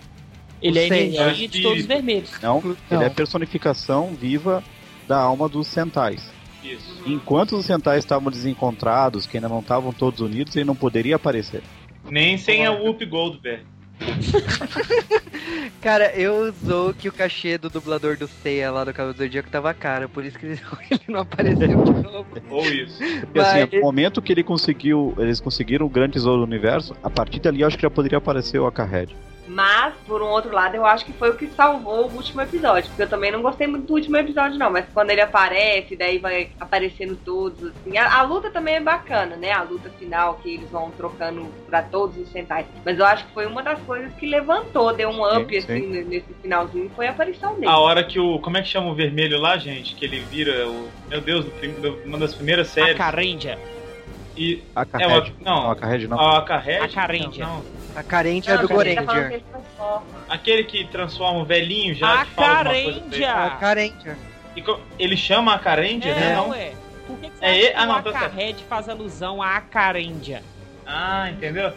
[0.61, 2.31] Ele é energia de todos os vermelhos.
[2.41, 2.75] Não, Não.
[2.89, 4.63] ele é personificação viva
[5.07, 6.31] da alma dos Sentais.
[6.63, 7.03] Isso.
[7.05, 11.61] Enquanto os Sentais estavam desencontrados, que ainda não estavam todos unidos, ele não poderia aparecer.
[12.09, 13.65] Nem sem a Whoop Goldberg.
[15.81, 19.49] Cara, eu usou que o cachê do dublador do Seiya lá do Cavaleiro do Zodíaco
[19.49, 20.59] tava caro, por isso que ele,
[21.07, 22.27] não apareceu de novo.
[22.49, 22.99] Ou isso.
[23.21, 27.09] Porque assim, no momento que ele conseguiu, eles conseguiram o grande tesouro do universo, a
[27.09, 29.15] partir dali eu acho que já poderia aparecer o Acarred.
[29.45, 32.89] Mas, por um outro lado, eu acho que foi o que salvou o último episódio.
[32.89, 34.69] Porque eu também não gostei muito do último episódio, não.
[34.71, 37.97] Mas quando ele aparece, daí vai aparecendo todos, assim.
[37.97, 39.51] A, a luta também é bacana, né?
[39.51, 42.65] A luta final, que eles vão trocando pra todos os centais.
[42.85, 46.03] Mas eu acho que foi uma das coisas que levantou, deu um up, Sim, assim,
[46.05, 47.67] nesse finalzinho, foi a aparição dele.
[47.67, 48.39] A hora que o.
[48.39, 49.93] Como é que chama o vermelho lá, gente?
[49.95, 50.87] Que ele vira o.
[51.09, 52.95] Meu Deus, do prim- do- uma das primeiras séries.
[52.95, 53.59] Akarendia.
[54.37, 54.63] E.
[54.75, 55.33] É Acarred.
[55.39, 55.43] o.
[55.43, 56.19] Não, Não, Acarred não.
[56.19, 56.83] a Carred?
[56.97, 57.45] Akarendia.
[57.45, 57.61] Não,
[57.95, 59.33] A carente é Não, do gente, ele tá falando que Goranger.
[59.33, 60.05] ele transforma.
[60.29, 62.25] Aquele que transforma o velhinho já.
[62.25, 62.47] fala.
[62.47, 63.57] A Akarendia.
[63.59, 64.11] carente.
[64.55, 66.35] E co- ele chama a Carendia, É, né?
[66.35, 66.49] Não?
[66.49, 66.73] ué.
[67.07, 67.67] Por que, que você É acha ele?
[67.69, 68.09] que Ah, não, o tá.
[68.19, 70.43] Akahed faz alusão a Akarendia?
[70.85, 71.71] Ah, entendeu?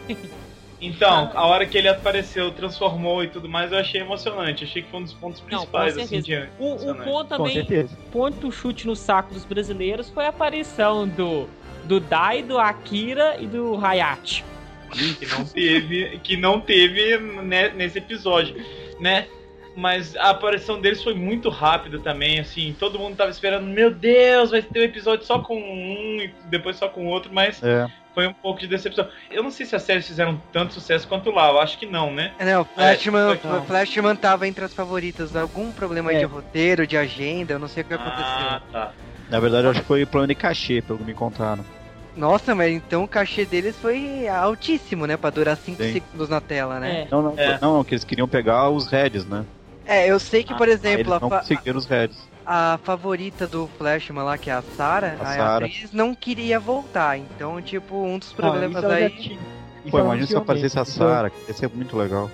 [0.79, 4.63] Então, a hora que ele apareceu, transformou e tudo mais, eu achei emocionante.
[4.63, 7.43] Achei que foi um dos pontos Não, principais, com assim, de O, o ponto Com
[7.43, 11.47] também, ponto chute no saco dos brasileiros foi a aparição do,
[11.85, 14.45] do Dai, do Akira e do Hayate.
[14.89, 18.55] Que não teve, que não teve né, nesse episódio,
[18.99, 19.27] né?
[19.75, 24.49] Mas a aparição deles foi muito rápida também, assim, todo mundo tava esperando, meu Deus,
[24.49, 27.85] vai ter um episódio só com um e depois só com outro, mas É.
[28.15, 29.07] foi um pouco de decepção.
[29.29, 32.11] Eu não sei se as séries fizeram tanto sucesso quanto lá, eu acho que não,
[32.11, 32.33] né?
[32.39, 35.35] É, Não, o Flashman, É, o Flashman tava entre as favoritas.
[35.35, 36.19] Algum problema aí É.
[36.21, 38.71] de roteiro, de agenda, eu não sei o que Ah, aconteceu.
[38.71, 38.93] tá.
[39.29, 41.63] Na verdade, eu acho que foi problema de cachê, pelo que me contaram.
[42.17, 45.15] Nossa, mas então o cachê deles foi altíssimo, né?
[45.15, 45.93] Pra durar 5 Sim.
[45.93, 47.01] segundos na tela, né?
[47.01, 47.07] É.
[47.11, 47.59] Não, não, É.
[47.61, 49.45] não, não, que eles queriam pegar os Reds, né?
[49.85, 52.17] É, eu sei que, por Eles exemplo, a, não fa- conseguiram os Reds.
[52.45, 55.65] a favorita do Flashman lá, que é a Sarah, A a, Sarah.
[55.65, 57.17] atriz, não queria voltar.
[57.17, 59.39] Então, tipo, um dos Ah, problemas já aí.
[59.89, 60.83] Pô, imagina se aparecesse a.
[60.85, 62.29] Sarah, que ia ser muito legal.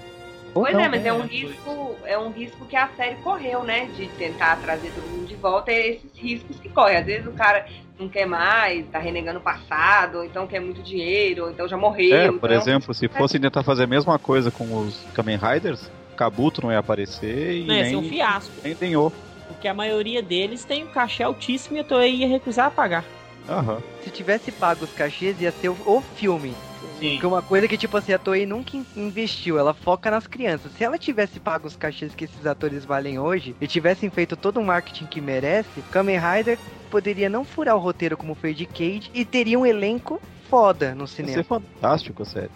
[0.56, 1.10] Ou Pois não, é, mas né?
[1.10, 3.88] é um risco, é um risco que a série correu, né?
[3.96, 6.96] De tentar trazer todo mundo de volta, é esses riscos que corre.
[6.96, 7.66] Às vezes o cara
[8.04, 11.76] não quer mais, tá renegando o passado, ou então quer muito dinheiro, ou então já
[11.78, 12.16] morreu.
[12.16, 15.90] É, por então- exemplo, se fossem tentar fazer a mesma coisa com os Kamen Riders,
[16.16, 18.52] Kabuto não ia aparecer e Não, ia ser um nem, fiasco.
[18.64, 19.12] nem Denho.
[19.48, 23.04] Porque a maioria deles tem um cachê altíssimo e a Toei ia recusar a pagar.
[23.50, 23.80] Aham.
[24.04, 26.54] Se tivesse pago os cachês, ia ser o, o filme.
[27.00, 27.18] Sim.
[27.20, 30.26] Que é uma coisa que, tipo assim, a Toei nunca in- investiu, ela foca nas
[30.28, 30.72] crianças.
[30.78, 34.60] Se ela tivesse pago os cachês que esses atores valem hoje, e tivessem feito todo
[34.60, 36.58] o marketing que merece, Kamen Rider
[36.94, 41.02] poderia não furar o roteiro como foi de Cage e teria um elenco foda no
[41.02, 41.44] Ia ser cinema.
[41.44, 42.52] fantástico, sério.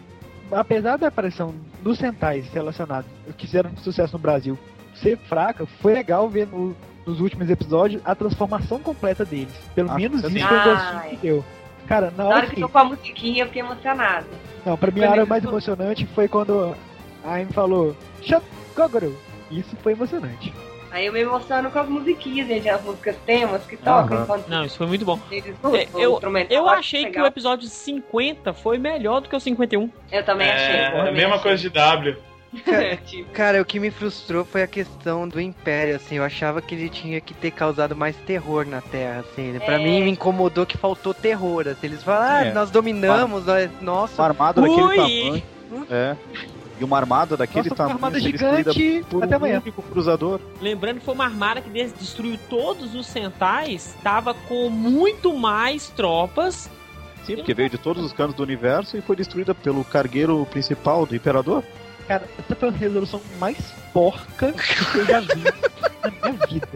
[0.52, 4.56] apesar da aparição dos Sentais relacionados, que fizeram sucesso no Brasil,
[4.96, 9.54] ser fraca, foi legal ver no- nos últimos episódios a transformação completa deles.
[9.74, 11.10] Pelo Ah, menos isso foi o gostinho é.
[11.10, 11.46] que deu.
[11.88, 12.62] Cara, na Na hora hora que que.
[12.62, 14.28] tocou a musiquinha, eu fiquei emocionada.
[14.66, 16.76] Não, pra mim a hora mais emocionante foi quando
[17.26, 18.44] a Amy falou Shut
[18.76, 19.18] Kogoro.
[19.50, 20.54] Isso foi emocionante.
[20.92, 24.64] Aí eu me emociono com as musiquinhas, gente, as músicas temas que tocam enquanto Não,
[24.66, 25.20] isso foi muito bom.
[25.30, 26.20] eles É, eu,
[26.50, 27.26] eu achei que o legal.
[27.28, 29.90] episódio 50 foi melhor do que o 51.
[30.12, 30.76] Eu também achei.
[30.76, 31.44] É, eu a também mesma achei.
[31.44, 32.18] coisa de W.
[33.06, 36.74] Tipo, Cara, o que me frustrou foi a questão do Império, assim, eu achava que
[36.74, 39.60] ele tinha que ter causado mais terror na Terra, assim.
[39.66, 39.78] Pra É.
[39.78, 41.88] mim me incomodou que faltou terror, assim.
[41.88, 42.54] Eles falam, ah, É.
[42.54, 44.24] nós dominamos, nós, Uma nossa.
[44.24, 44.70] armada Ui!
[44.70, 45.44] daquele tamanho.
[45.92, 46.16] É.
[46.80, 49.62] E uma armada daquele Nossa, uma tamanho armada ser destruída gigante por até um amanhã.
[49.62, 50.40] único cruzador.
[50.62, 55.90] Lembrando que foi uma armada que des- destruiu todos os centais, tava com muito mais
[55.90, 56.70] tropas.
[57.26, 61.06] Sim, porque veio de todos os cantos do universo e foi destruída pelo cargueiro principal
[61.06, 61.64] do Imperador.
[62.08, 63.58] Cara, essa foi a resolução mais
[63.92, 65.44] porca que eu já vi
[66.12, 66.68] na minha vida.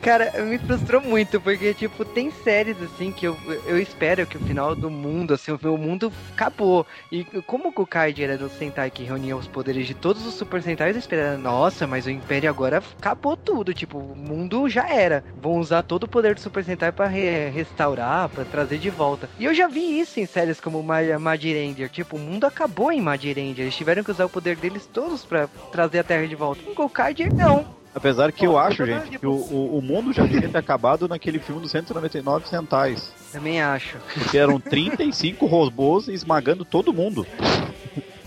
[0.00, 4.40] Cara, me frustrou muito, porque, tipo, tem séries, assim, que eu, eu espero que o
[4.40, 6.86] final do mundo, assim, o mundo acabou.
[7.10, 10.62] E como o Kaido era do Sentai que reunia os poderes de todos os Super
[10.62, 15.24] Sentais, eu esperava, nossa, mas o Império agora acabou tudo, tipo, o mundo já era.
[15.34, 19.28] Vão usar todo o poder do Super Sentai pra re restaurar, pra trazer de volta.
[19.38, 23.00] E eu já vi isso em séries como Mad Ranger, tipo, o mundo acabou em
[23.00, 26.34] Mad Ranger, eles tiveram que usar o poder deles todos pra trazer a Terra de
[26.34, 26.62] volta.
[26.68, 27.66] Em Gokaiger, não.
[27.96, 31.38] Apesar que eu acho, gente, que o, o, o mundo já devia ter acabado naquele
[31.38, 33.10] filme dos 199 centais.
[33.32, 33.96] Também acho.
[34.12, 37.26] Porque eram 35 robôs esmagando todo mundo.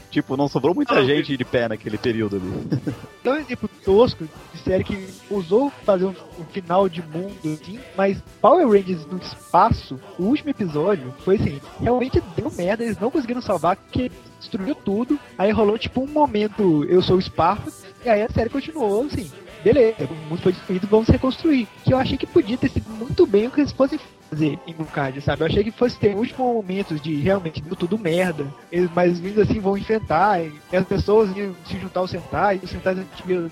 [0.09, 2.93] Tipo, não sobrou muita gente de pé naquele período ali.
[3.21, 7.77] Então, um exemplo tosco de série que usou fazer um, um, final de mundo, assim,
[7.97, 13.11] mas Power Rangers no espaço, o último episódio, foi assim, realmente deu merda, eles não
[13.11, 14.09] conseguiram salvar, porque
[14.39, 18.49] destruiu tudo, aí rolou tipo um momento, eu sou o Spartacus, e aí a série
[18.49, 19.29] continuou, assim,
[19.63, 21.67] beleza, o mundo foi destruído, vamos reconstruir.
[21.83, 23.99] Que eu achei que podia ter sido muito bem o que eles fossem
[24.29, 25.41] fazer em Bukad, sabe?
[25.41, 29.41] Eu achei que fosse ter últimos momentos de realmente deu tudo merda, eles, mas vindo
[29.41, 32.97] assim vão enfrentar, e as pessoas iam se juntar ao Sentai, e os Sentais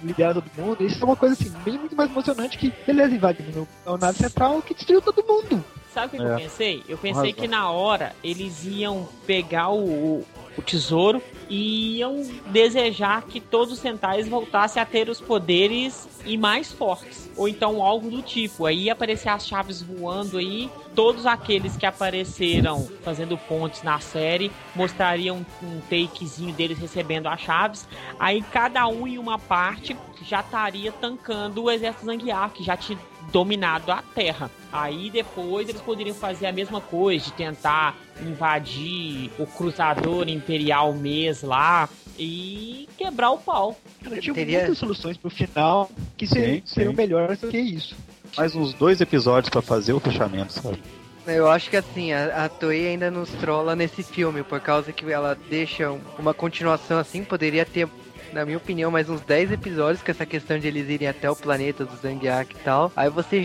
[0.03, 0.84] liderar todo mundo.
[0.84, 4.62] Isso é uma coisa assim, bem muito mais emocionante que, beleza, invadindo o nave central
[4.62, 5.64] que destruiu todo mundo.
[5.93, 6.32] Sabe o que, é.
[6.32, 6.84] eu pensei?
[6.88, 10.24] Eu pensei que na hora eles iam pegar o,
[10.58, 16.38] o tesouro e iam desejar que todos os Sentais voltassem a ter os poderes e
[16.38, 17.30] mais fortes.
[17.38, 18.66] Ou então algo do tipo.
[18.66, 20.70] Aí aparecer as chaves voando aí.
[20.95, 27.88] Todos aqueles que apareceram fazendo pontes na série mostrariam um takezinho deles recebendo as chaves.
[28.20, 32.97] Aí cada um em uma parte já estaria tancando o exército Zangiar, que já tinha
[33.32, 34.49] dominado a Terra.
[34.71, 41.41] Aí depois eles poderiam fazer a mesma coisa, de tentar invadir o cruzador imperial mês
[41.41, 43.78] lá e quebrar o pau.
[44.03, 44.59] Cara, tinha Teria...
[44.59, 47.95] muitas soluções pro final que seriam, seriam melhores do que isso.
[48.36, 50.80] Mais uns dois episódios para fazer o fechamento, sabe?
[51.25, 55.09] Eu acho que assim, a, a Toei ainda nos trola nesse filme, por causa que
[55.11, 57.88] ela deixa uma continuação assim, poderia ter
[58.34, 61.36] na minha opinião, mais uns 10 episódios com essa questão de eles irem até o
[61.36, 62.91] planeta do Zangiak e tal.
[62.95, 63.41] Aí você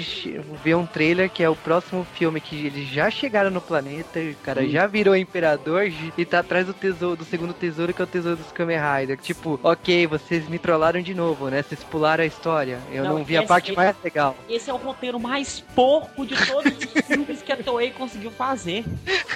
[0.63, 4.35] vê um trailer que é o próximo filme que eles já chegaram no planeta, o
[4.43, 8.09] cara já virou imperador e tá atrás do tesouro, do segundo tesouro, que é o
[8.09, 9.19] tesouro dos Kamen Rider.
[9.19, 11.63] Tipo, ok, vocês me trollaram de novo, né?
[11.63, 12.79] Vocês pularam a história.
[12.91, 14.37] Eu não, não vi esse, a parte esse, mais legal.
[14.49, 18.85] Esse é o roteiro mais porco de todos os filmes que a Toei conseguiu fazer.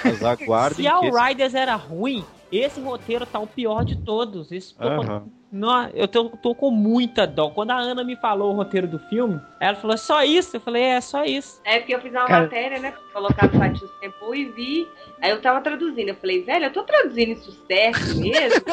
[0.04, 0.84] Mas aguardem.
[0.84, 4.52] Se a Riders era ruim, esse roteiro tá o pior de todos.
[4.52, 5.30] Isso uhum.
[5.50, 7.50] Não, eu tô, tô, com muita dó.
[7.50, 10.56] Quando a Ana me falou o roteiro do filme, ela falou, só isso?
[10.56, 11.60] Eu falei, é, só isso.
[11.64, 12.42] É porque eu fiz uma Cara...
[12.42, 12.92] matéria, né?
[13.12, 14.88] Colocar no site do tempo e vi.
[15.22, 16.08] Aí eu tava traduzindo.
[16.08, 18.60] Eu falei, velho, eu tô traduzindo isso certo mesmo?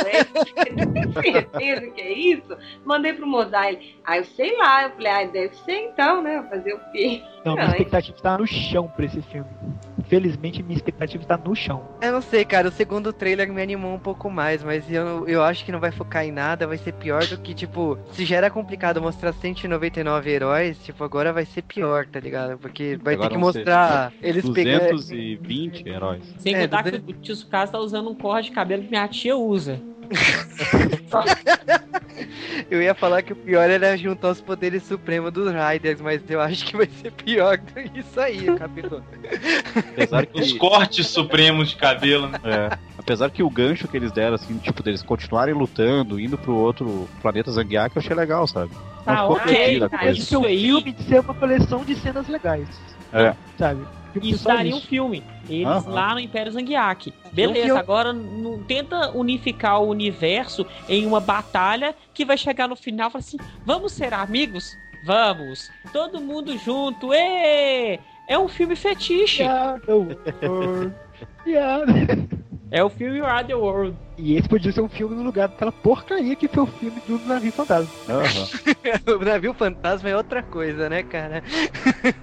[0.93, 2.57] Tem certeza que é isso?
[2.84, 3.95] Mandei pro Mosaic.
[4.03, 4.84] Aí eu sei lá.
[4.84, 6.45] Eu falei, ah, deve ser então, né?
[6.49, 7.24] Fazer o quê?
[7.45, 9.49] Não, minha expectativa tá no chão pra esse filme.
[10.14, 11.84] Infelizmente, minha expectativa está no chão.
[11.99, 12.68] Eu não sei, cara.
[12.68, 15.91] O segundo trailer me animou um pouco mais, mas eu, eu acho que não vai
[15.91, 16.68] focar em nada.
[16.68, 21.34] Vai ser pior do que, tipo, se já era complicado mostrar 199 heróis, tipo, agora
[21.34, 22.59] vai ser pior, tá ligado?
[22.59, 25.95] Porque vai agora ter que mostrar eles 220 pegando...
[25.95, 26.36] heróis.
[26.38, 27.05] Sem é, contar 200...
[27.05, 29.82] que o tio Sucasa tá usando um corte de cabelo que minha tia usa.
[32.70, 36.41] Eu ia falar que o pior era juntar os poderes supremos dos Riders, mas eu
[36.41, 39.04] acho que vai ser pior do que isso aí, capitão.
[39.76, 40.41] Apesar que...
[40.41, 42.39] Os cortes supremos de cabelo, né?
[42.43, 42.78] É.
[42.97, 47.08] Apesar que o gancho que eles deram, assim, tipo, deles continuarem lutando, indo pro outro
[47.22, 48.72] planeta Zangiak, eu achei legal, sabe?
[49.06, 52.68] Ah, ok, tá, isso é filme de ser uma coleção de cenas legais.
[53.12, 53.36] É.
[53.58, 53.82] Sabe?
[54.22, 55.24] Isso daria um filme.
[55.49, 57.14] Eles lá no Império Zangiak.
[57.32, 63.09] Beleza, agora não tenta unificar o universo em uma batalha que vai chegar no final
[63.09, 64.78] e falar assim: vamos ser amigos?
[65.05, 65.70] Vamos!
[65.91, 67.14] Todo mundo junto!
[67.14, 67.99] Ê!
[68.28, 69.43] É um filme fetiche.
[69.43, 69.80] Yeah,
[71.45, 71.86] yeah.
[72.74, 73.95] É o filme Around the World.
[74.18, 77.20] E esse podia ser um filme no lugar daquela porcaria que foi o filme do
[77.20, 77.88] Navio Fantasma.
[78.07, 79.14] Uhum.
[79.22, 81.43] o Navio Fantasma é outra coisa, né, cara?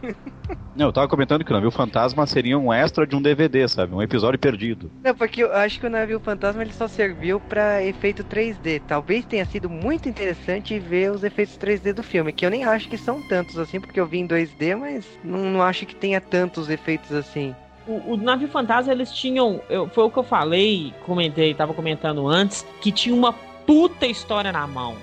[0.81, 3.95] Não, eu tava comentando que o Navio Fantasma seria um extra de um DVD, sabe?
[3.95, 4.91] Um episódio perdido.
[5.05, 8.81] Não, porque eu acho que o Navio Fantasma ele só serviu para efeito 3D.
[8.89, 12.89] Talvez tenha sido muito interessante ver os efeitos 3D do filme, que eu nem acho
[12.89, 16.19] que são tantos assim, porque eu vi em 2D, mas não, não acho que tenha
[16.19, 17.55] tantos efeitos assim
[17.87, 19.61] o, o Navio Fantasma, eles tinham.
[19.69, 23.35] Eu, foi o que eu falei, comentei, tava comentando antes, que tinha uma
[23.67, 24.97] puta história na mão.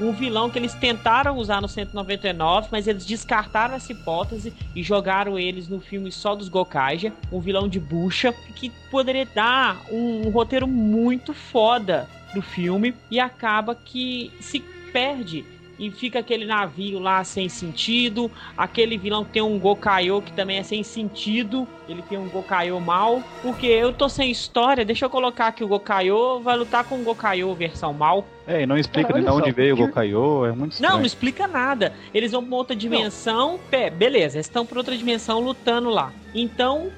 [0.00, 5.38] Um vilão que eles tentaram usar no 199, mas eles descartaram essa hipótese e jogaram
[5.38, 10.30] eles no filme só dos Gokaija, um vilão de bucha, que poderia dar um, um
[10.30, 14.60] roteiro muito foda pro filme e acaba que se
[14.92, 15.44] perde
[15.78, 18.30] e fica aquele navio lá sem sentido.
[18.56, 21.66] Aquele vilão tem um Gokaio que também é sem sentido.
[21.88, 23.22] Ele tem um Gokaio mal.
[23.42, 27.02] Porque eu tô sem história, deixa eu colocar aqui o Gokaio vai lutar com o
[27.02, 28.24] Gokaio versão mal.
[28.46, 30.92] É, e não explica Cara, de onde veio o Gokaio, é muito estranho.
[30.92, 31.92] Não, não explica nada.
[32.12, 36.12] Eles vão pra outra dimensão, pé, beleza, eles estão pra outra dimensão lutando lá.
[36.34, 36.90] Então,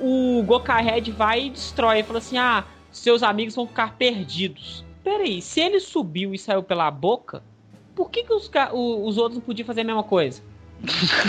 [0.00, 2.02] o Gokai Red vai e destrói.
[2.02, 4.84] Fala assim: ah, seus amigos vão ficar perdidos.
[5.02, 7.42] Peraí, se ele subiu e saiu pela boca,
[7.98, 10.40] por que, que os, os outros não podiam fazer a mesma coisa?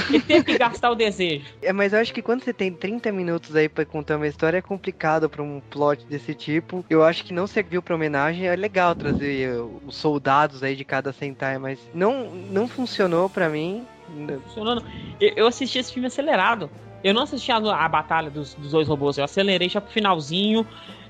[0.07, 1.43] Ele teve que gastar o desejo.
[1.63, 4.59] É, mas eu acho que quando você tem 30 minutos aí para contar uma história
[4.59, 6.85] é complicado para um plot desse tipo.
[6.87, 8.45] Eu acho que não serviu para homenagem.
[8.45, 9.49] É legal trazer
[9.83, 13.83] os soldados aí de cada Sentai, mas não, não funcionou para mim.
[14.07, 14.75] Não funcionou.
[14.75, 14.83] Não.
[15.19, 16.69] Eu assisti esse filme acelerado.
[17.03, 19.17] Eu não assisti a, a batalha dos, dos dois robôs.
[19.17, 20.67] Eu acelerei já pro finalzinho.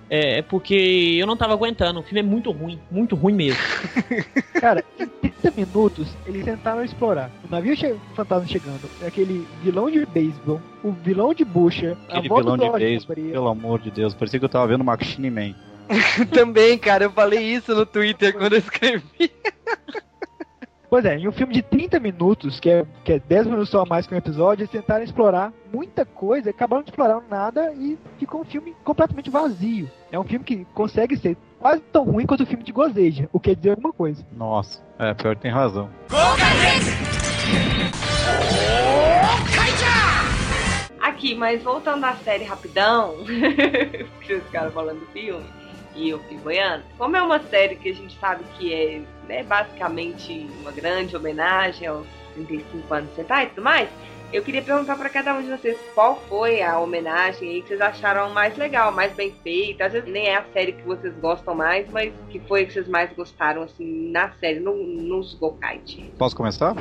[0.09, 1.99] É, porque eu não tava aguentando.
[1.99, 3.61] O filme é muito ruim, muito ruim mesmo.
[4.59, 7.29] Cara, em 30 minutos eles tentaram explorar.
[7.47, 12.57] O navio che fantasma chegando, aquele vilão de beisebol, o vilão de bucha, aquele vilão
[12.57, 15.55] de beisebol, pelo amor de Deus, parecia que eu tava vendo Machine Man.
[16.31, 19.31] Também, cara, eu falei isso no Twitter quando eu escrevi.
[20.89, 23.83] Pois é, em um filme de 30 minutos, que é, que é 10 minutos só
[23.83, 27.95] a mais que um episódio, eles tentaram explorar muita coisa, acabaram de explorar nada e
[28.17, 29.87] ficou um filme completamente vazio.
[30.11, 33.39] É um filme que consegue ser quase tão ruim quanto o filme de Gozeja, o
[33.39, 34.25] que quer dizer alguma coisa.
[34.35, 35.91] Nossa, é, pior que tem razão.
[40.99, 43.13] Aqui, mas voltando à série rapidão,
[44.25, 45.45] que os caras falando do filme,
[45.99, 46.83] e eu boiando.
[46.97, 51.87] Como é uma série que a gente sabe que é né, basicamente uma grande homenagem
[51.87, 53.89] aos 35 anos de Sentai e tudo mais,
[54.31, 57.81] eu queria perguntar para cada um de vocês qual foi a homenagem aí que vocês
[57.81, 59.85] acharam mais legal, mais bem feita.
[59.85, 62.87] Às vezes nem é a série que vocês gostam mais, mas que foi que vocês
[62.87, 66.11] mais gostaram assim na série, no, nos Gokaichi.
[66.17, 66.75] Posso começar?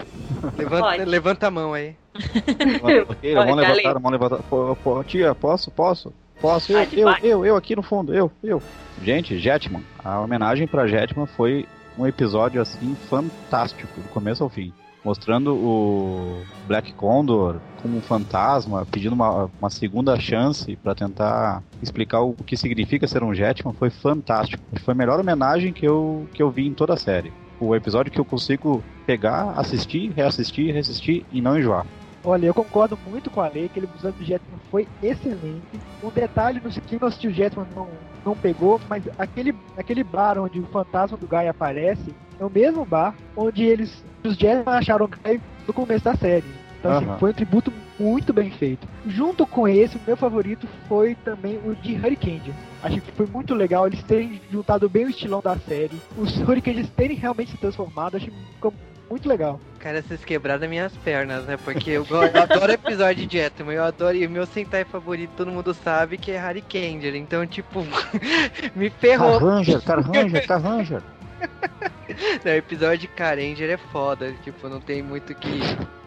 [0.58, 1.96] Levanta, levanta a mão aí.
[3.34, 5.04] vamos levantar, vamos levantar.
[5.06, 5.70] Tia, posso?
[5.70, 6.12] Posso?
[6.40, 6.72] Posso?
[6.72, 8.62] Eu, eu, eu, eu, aqui no fundo, eu, eu.
[9.02, 9.82] Gente, Jetman.
[10.04, 11.66] A homenagem para Jetman foi
[11.98, 14.72] um episódio assim fantástico, do começo ao fim
[15.04, 22.20] mostrando o Black Condor como um fantasma, pedindo uma, uma segunda chance para tentar explicar
[22.20, 24.62] o que significa ser um Jetman, foi fantástico.
[24.80, 27.32] Foi a melhor homenagem que eu, que eu vi em toda a série.
[27.60, 31.86] O episódio que eu consigo pegar, assistir, reassistir, reassistir e não enjoar.
[32.28, 35.62] Olha, eu concordo muito com a lei, aquele episódio do Jetman foi excelente.
[36.04, 37.88] Um detalhe no que assistiu o Jetman não,
[38.22, 42.84] não pegou, mas aquele, aquele bar onde o fantasma do Guy aparece é o mesmo
[42.84, 46.44] bar onde eles os Jetman acharam Guy no começo da série.
[46.78, 48.86] Então, assim, foi um tributo muito bem feito.
[49.06, 52.54] Junto com esse, o meu favorito foi também o de Hurricane.
[52.82, 55.98] Acho que foi muito legal eles terem juntado bem o estilão da série.
[56.16, 58.72] Os Hurricanes terem realmente se transformado, acho que ficou
[59.08, 59.60] muito legal.
[59.78, 61.56] Cara, vocês quebraram minhas pernas, né?
[61.56, 65.50] Porque eu, eu adoro episódio de Jetman, eu adoro, e o meu Sentai favorito, todo
[65.50, 67.84] mundo sabe que é Harry Kanger, então, tipo,
[68.74, 69.38] me ferrou.
[69.38, 71.02] Carranger, Carranger, Carranger.
[72.44, 75.60] o episódio de Caranger é foda, tipo, não tem muito que.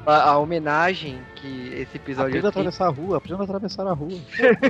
[0.06, 2.30] A, a homenagem que esse episódio.
[2.30, 4.20] Aprenda a atravessar a rua, aprenda a atravessar a rua.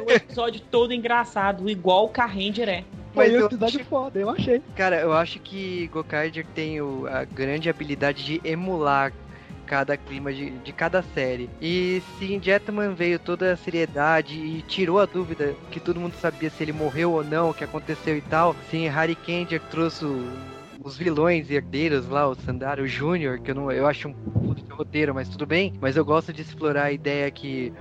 [0.06, 2.84] o episódio todo engraçado, igual o Carranger é.
[3.16, 3.90] Mas o episódio acho...
[3.90, 4.62] foda, eu achei.
[4.76, 9.12] Cara, eu acho que Gokaiger tem o, a grande habilidade de emular
[9.72, 11.50] cada clima de, de cada série.
[11.62, 16.50] E se Jetman veio toda a seriedade e tirou a dúvida que todo mundo sabia
[16.50, 20.06] se ele morreu ou não, o que aconteceu e tal, se em Harry Kender trouxe
[20.84, 24.72] os vilões herdeiros lá, o Sandaro Júnior, que eu não eu acho um puto de
[24.72, 25.74] roteiro, mas tudo bem.
[25.80, 27.72] Mas eu gosto de explorar a ideia que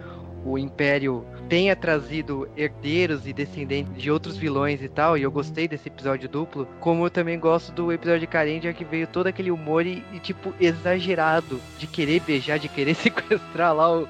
[0.44, 5.66] o Império tenha trazido herdeiros e descendentes de outros vilões e tal, e eu gostei
[5.66, 9.50] desse episódio duplo, como eu também gosto do episódio de Carendia que veio todo aquele
[9.50, 14.08] humor e, e, tipo, exagerado de querer beijar, de querer sequestrar lá o,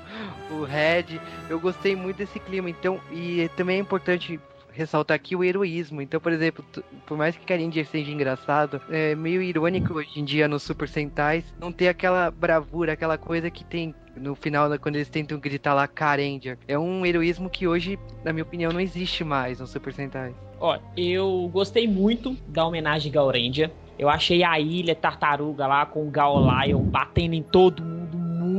[0.51, 1.21] o Red.
[1.49, 4.39] Eu gostei muito desse clima, então, e também é importante
[4.81, 6.01] ressaltar aqui o heroísmo.
[6.01, 6.65] Então, por exemplo,
[7.07, 11.45] por mais que Carindia seja engraçado, é meio irônico hoje em dia nos Super Sentais
[11.61, 15.75] não ter aquela bravura, aquela coisa que tem no final, né, quando eles tentam gritar
[15.75, 16.59] lá Carendia.
[16.67, 20.35] É um heroísmo que hoje, na minha opinião, não existe mais no Super Sentai.
[20.59, 23.73] Ó, eu gostei muito da homenagem Gaurendia.
[23.99, 28.10] Eu achei a ilha tartaruga lá com o Gal Lion batendo em todo mundo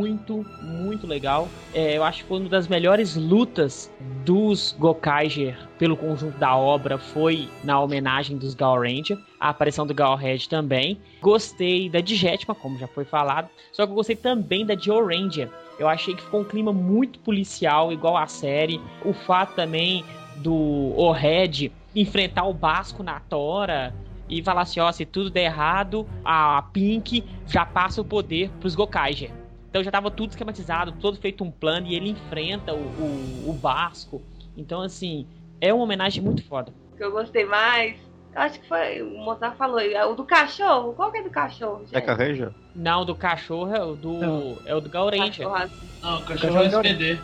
[0.01, 1.47] muito, muito legal.
[1.73, 3.91] É, eu acho que foi uma das melhores lutas
[4.25, 9.93] dos Gokaiger pelo conjunto da obra foi na homenagem dos Gal Ranger, a aparição do
[9.93, 10.99] Gal Red também.
[11.21, 15.49] Gostei da Digetma, como já foi falado, só que eu gostei também da Joe Ranger.
[15.77, 18.79] Eu achei que ficou um clima muito policial, igual a série.
[19.03, 20.03] O fato também
[20.37, 20.53] do
[20.97, 23.93] O-Red enfrentar o Basco na Tora
[24.29, 28.75] e falar assim, ó, se tudo der errado, a Pink já passa o poder pros
[28.75, 29.40] Gokaiger.
[29.71, 33.53] Então já tava tudo esquematizado, todo feito um plano e ele enfrenta o, o, o
[33.53, 34.21] Basco.
[34.57, 35.25] Então, assim,
[35.61, 36.73] é uma homenagem muito foda.
[36.91, 37.95] O que eu gostei mais,
[38.35, 40.91] eu acho que foi, o Mozart falou, é o do cachorro.
[40.93, 41.93] Qual que é do cachorro, gente?
[41.93, 42.51] Deca Ranger?
[42.75, 44.89] Não, do cachorro é o do, é o do.
[44.89, 45.71] Cachorro,
[46.03, 47.19] Não, o cachorro é SPD.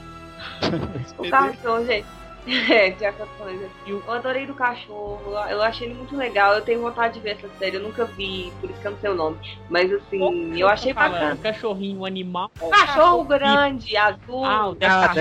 [1.18, 2.08] O cachorro, gente.
[2.72, 3.70] É, já que eu assim.
[3.86, 6.54] Eu adorei do cachorro, eu achei ele muito legal.
[6.54, 9.00] Eu tenho vontade de ver essa série, eu nunca vi, por isso que eu não
[9.00, 9.38] sei o nome.
[9.70, 11.36] Mas assim, eu achei Fala, bacana.
[11.36, 12.50] o cachorrinho, o animal.
[12.62, 14.46] Um cachorro grande, azul.
[14.46, 15.14] Ah, o Deca Ah.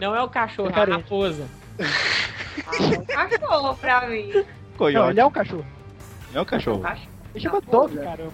[0.00, 1.48] Não é o cachorro, é a raposa.
[2.66, 4.30] Ah, um cachorro pra mim.
[4.34, 4.44] Não,
[4.76, 5.10] Coyote.
[5.10, 5.66] ele é um cachorro.
[6.34, 6.80] É o cachorro.
[6.80, 7.08] Cachorro.
[7.34, 8.32] Ele chama Dog, caramba.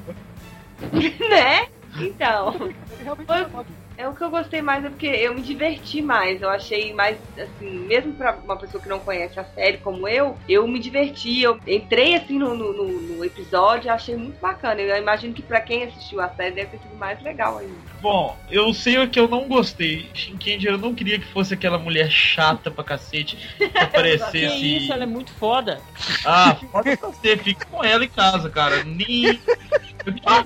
[1.31, 1.69] né?
[2.01, 2.55] Então.
[2.61, 3.67] Ele realmente Foi- chama Dog.
[3.99, 6.41] É o que eu gostei mais, é porque eu me diverti mais.
[6.41, 10.39] Eu achei mais, assim, mesmo pra uma pessoa que não conhece a série como eu,
[10.49, 11.43] eu me diverti.
[11.43, 14.81] Eu entrei, assim, no, no, no- episódio e achei muito bacana.
[14.81, 17.75] Eu imagino que pra quem assistiu a série deve ter sido mais legal ainda.
[18.01, 20.09] Bom, eu sei o que eu não gostei.
[20.15, 24.77] Shinkendi, eu não queria que fosse aquela mulher chata pra cacete que Que aparecesse.
[24.77, 25.83] isso, ela é muito foda.
[26.25, 28.85] Ah, pode você, fica com ela em casa, cara.
[28.85, 29.41] Nem.
[30.07, 30.45] Eu queria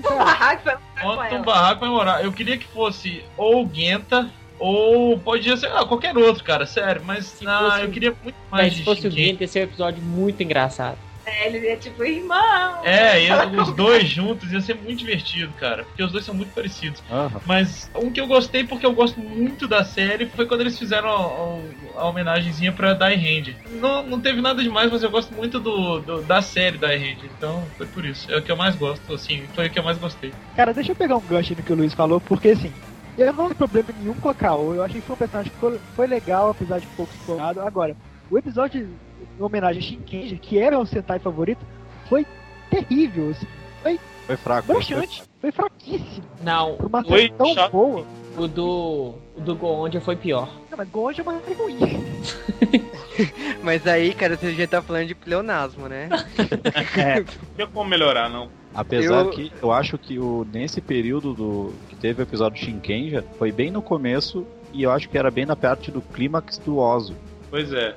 [1.03, 1.39] Monta um ela.
[1.39, 2.25] barraco vai morar.
[2.25, 7.03] Eu queria que fosse ou Genta ou podia ser ah, qualquer outro, cara, sério.
[7.05, 9.11] Mas Se ah, eu queria muito mais Mas se fosse o.
[9.11, 10.99] Gint, esse é um episódio muito engraçado.
[11.25, 12.85] É, ele é tipo irmão.
[12.85, 15.85] É, e os dois juntos ia ser muito divertido, cara.
[15.85, 17.03] Porque os dois são muito parecidos.
[17.09, 17.41] Aham.
[17.47, 21.09] Mas um que eu gostei, porque eu gosto muito da série, foi quando eles fizeram
[21.09, 23.57] a, a, a homenagenzinha pra Die Hand.
[23.81, 27.25] Não, não teve nada demais, mas eu gosto muito do, do- da série Die Hand.
[27.25, 28.31] Então foi por isso.
[28.31, 29.47] É o que eu mais gosto, assim.
[29.55, 30.33] Foi o que eu mais gostei.
[30.57, 32.75] Cara, deixa eu pegar um gancho no que o Luiz falou, porque assim,
[33.17, 34.75] eu não tenho problema nenhum com a Kao.
[34.75, 37.61] Eu achei que foi um personagem que foi, foi legal, apesar de pouco explorado.
[37.61, 37.97] Agora,
[38.29, 38.99] o episódio
[39.43, 41.65] em homenagem a Shinkenji, que era o Sentai favorito,
[42.09, 42.27] foi
[42.71, 43.31] terrível.
[43.31, 43.47] assim,
[44.27, 44.67] Foi fraco.
[44.69, 46.25] broxante, foi fraquíssimo.
[46.43, 47.73] Não, Por uma Foi série tão chato.
[47.73, 48.07] boa.
[48.37, 50.49] o do, o do Goondia foi pior.
[50.71, 51.79] Não, mas Gonja é uma série ruim.
[53.63, 56.09] Mas aí, cara, você já tá falando de pleonasmo, né?
[56.39, 58.49] Não tem como melhorar, não.
[58.75, 63.23] Apesar Eu- que eu acho que o, nesse período do que teve o episódio Shinkenja,
[63.39, 66.79] foi bem no começo e eu acho que era bem na parte do clímax do
[66.79, 67.15] Ozo.
[67.51, 67.95] Pois é.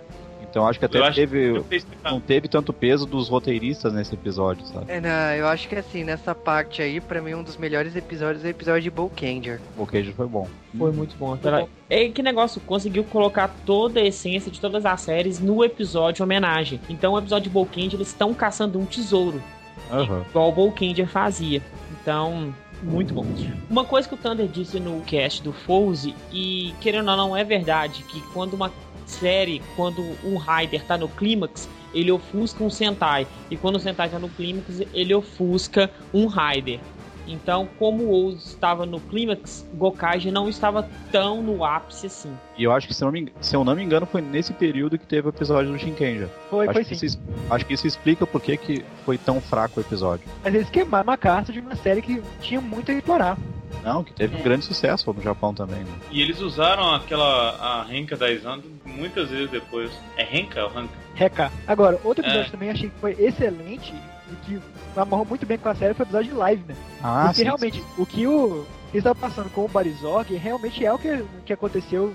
[0.56, 4.86] Então acho que até teve, fiz- não teve tanto peso dos roteiristas nesse episódio, sabe?
[4.88, 8.46] É, não, eu acho que assim, nessa parte aí, pra mim, um dos melhores episódios
[8.46, 9.60] é o episódio de Bolkanger.
[9.78, 10.48] O queijo foi bom.
[10.78, 11.34] Foi muito bom.
[11.34, 16.24] Aquela- É que negócio, conseguiu colocar toda a essência de todas as séries no episódio
[16.24, 16.80] homenagem.
[16.90, 19.44] Então, o episódio de Bolkendia, eles estão caçando um tesouro,
[19.92, 20.24] Aham.
[20.30, 21.62] igual o Bolkendia fazia.
[22.02, 23.26] Então, muito bom.
[23.70, 27.44] Uma coisa que o Thunder disse no cast do Fouse, e querendo ou não, é
[27.44, 28.72] verdade, que quando uma
[29.06, 33.28] série, quando um Rider tá no clímax, ele ofusca um Sentai.
[33.50, 36.80] E quando o Sentai tá no clímax, ele ofusca um Rider.
[37.28, 42.32] Então, como o Oz estava no clímax, Gokage não estava tão no ápice assim.
[42.56, 44.22] E eu acho que, se eu, não me, engano- se eu não me engano, foi
[44.22, 46.30] nesse período que teve o episódio do Shinkenja.
[46.52, 47.06] Foi, acho, foi que sim.
[47.08, 50.28] isso, acho que isso explica por que que foi tão fraco o episódio.
[50.44, 53.38] Mas eles queimaram uma carta de uma série que tinha muito a explorar.
[53.84, 55.92] Não, que teve um grande sucesso no Japão também, né?
[56.12, 59.92] E eles usaram aquela a Renka da Isando muitas vezes depois.
[60.18, 60.94] É Renka ou Ranka?
[61.14, 61.52] Reca.
[61.68, 62.52] Agora, outro episódio É.
[62.52, 63.94] também achei que foi excelente
[64.32, 64.60] e que
[64.98, 66.76] amarrou muito bem com a série foi o episódio de live, né?
[67.04, 70.98] Ah, Porque realmente, o que o que estava passando com o Barizorg realmente é o
[70.98, 72.12] que, que aconteceu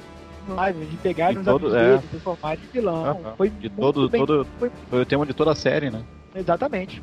[0.48, 1.90] no live, de pegar De nos todo- amigos é.
[1.96, 3.20] dele, transformar em vilão.
[3.36, 6.02] Foi De muito todo, bem, todo, foi- foi o tema de toda a série, né?
[6.34, 7.02] Exatamente.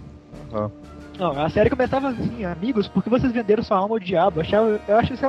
[0.54, 0.70] Ah.
[1.18, 4.38] Não, a série começava assim, amigos, porque vocês venderam sua alma ao diabo.
[4.40, 5.26] Eu, achava, eu acho esse,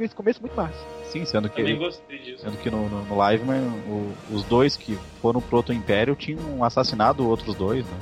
[0.00, 0.74] esse começo muito massa.
[1.04, 2.42] Sim, sendo que, Também gostei disso.
[2.44, 3.42] sendo que no, no, no live,
[3.88, 7.98] o- os dois que foram pro outro império tinham assassinado outros dois, né?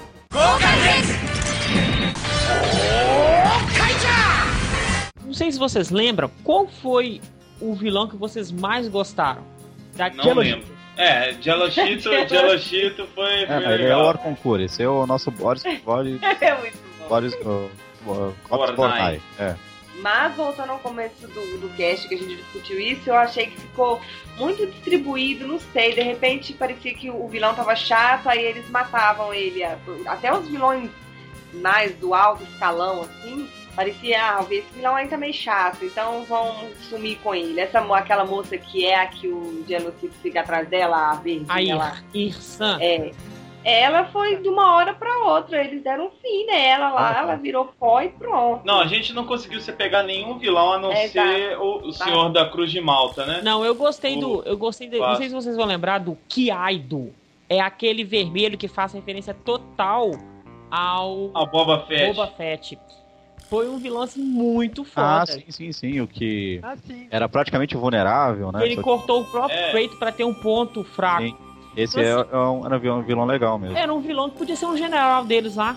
[5.24, 7.20] Não sei se vocês lembram, qual foi
[7.60, 9.42] o vilão que vocês mais gostaram?
[9.96, 10.78] Da Não Jello- lembro.
[10.96, 14.02] É, Jeloshito, Jeloshito foi, É, foi mas ele é legal.
[14.02, 16.87] o Orconcur, esse é o nosso Boris, Boris, É muito bom.
[17.08, 17.70] Boris, uh, uh,
[18.02, 18.34] Bornai.
[18.48, 19.22] Cops Bornai.
[19.38, 19.56] É.
[20.00, 23.60] Mas voltando ao começo do, do cast que a gente discutiu isso, eu achei que
[23.60, 24.00] ficou
[24.36, 29.34] muito distribuído, não sei, de repente parecia que o vilão tava chato, aí eles matavam
[29.34, 29.64] ele.
[30.06, 30.88] Até os vilões
[31.54, 33.48] mais do alto escalão, assim,
[33.78, 37.60] Parecia, ah, esse vilão aí tá meio chato, então vão sumir com ele.
[37.60, 41.70] Essa, aquela moça que é a que o genocídio fica atrás dela, a verde, Aí,
[41.70, 42.76] ela, Irsan.
[42.80, 43.12] é,
[43.64, 47.20] ela foi de uma hora pra outra, eles deram um fim nela lá, Ah, tá.
[47.20, 48.64] ela virou pó e pronto.
[48.64, 51.92] Não, a gente não conseguiu se pegar nenhum vilão a não É, ser o, o
[51.92, 53.40] Senhor da Cruz de Malta, né?
[53.42, 54.42] Não, eu gostei O- do.
[54.44, 54.98] Eu gostei do.
[54.98, 57.12] Não sei se vocês vão lembrar do Kiaido.
[57.48, 60.10] É aquele vermelho que faz referência total
[60.70, 62.14] ao A Boba Fett.
[62.14, 62.78] Boba Fett.
[63.48, 65.32] Foi um vilão assim muito Ah, foda.
[65.32, 66.00] sim, sim, sim.
[66.02, 67.08] O que Ah, sim.
[67.10, 68.62] era praticamente vulnerável, né?
[68.62, 69.72] Ele Só que cortou o próprio É.
[69.72, 71.22] peito pra ter um ponto fraco.
[71.22, 71.36] Sim.
[71.78, 73.78] Esse é, é um, era um vilão legal mesmo.
[73.78, 75.76] Era um vilão que podia ser um general deles lá.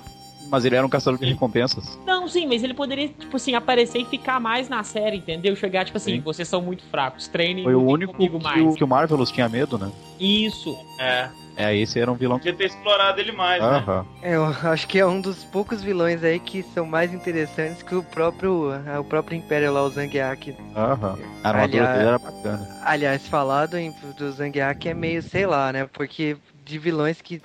[0.49, 1.97] Mas ele era um caçador de recompensas.
[2.05, 5.55] Não, sim, mas ele poderia, tipo assim, aparecer e ficar mais na série, entendeu?
[5.55, 6.21] Chegar, tipo assim, Sim.
[6.21, 8.61] vocês são muito fracos, treinem Foi o único que mais.
[8.65, 9.91] o, que o Marvelous tinha medo, né?
[10.19, 10.77] Isso.
[10.99, 11.29] É.
[11.57, 12.37] É, esse era um vilão.
[12.37, 14.05] Podia ter explorado ele mais, né?
[14.21, 17.93] É, eu acho que é um dos poucos vilões aí que são mais interessantes que
[17.93, 20.55] o próprio, ah, o próprio Império lá, o Zangiak.
[20.75, 21.17] Aham.
[21.43, 22.77] A armadura Aliás- dele era bacana.
[22.83, 25.87] Aliás, falado em, do Zangiak é meio, sei lá, né?
[25.91, 27.41] Porque de vilões que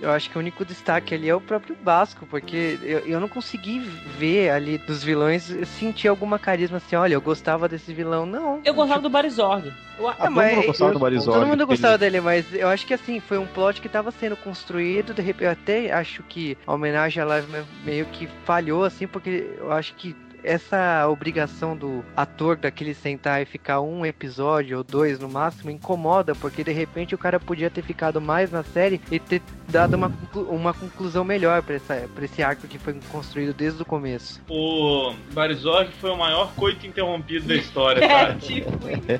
[0.00, 3.28] eu acho que o único destaque ali é o próprio Basco, porque eu, eu não
[3.28, 3.78] consegui
[4.18, 8.60] ver ali dos vilões sentir alguma carisma assim, olha, eu gostava desse vilão, não.
[8.64, 9.72] Eu gostava do Barizorg.
[9.98, 11.38] Eu, Ah, todo mundo gostava do eu- Barizorg.
[11.40, 14.10] Todo mundo gostava ele- dele, mas eu acho que assim, foi um plot que tava
[14.10, 18.28] sendo construído, de repente, eu até acho que a homenagem à live me- meio que
[18.44, 20.14] falhou, assim, porque eu acho que
[20.46, 26.34] essa obrigação do ator daquele sentar e ficar um episódio ou dois no máximo incomoda,
[26.34, 30.12] porque de repente o cara podia ter ficado mais na série e ter dado uma,
[30.48, 34.40] uma conclusão melhor pra, essa, pra esse arco que foi construído desde o começo.
[34.48, 38.34] O Barizorg foi o maior coito interrompido da história, É, cara.
[38.36, 38.70] tipo,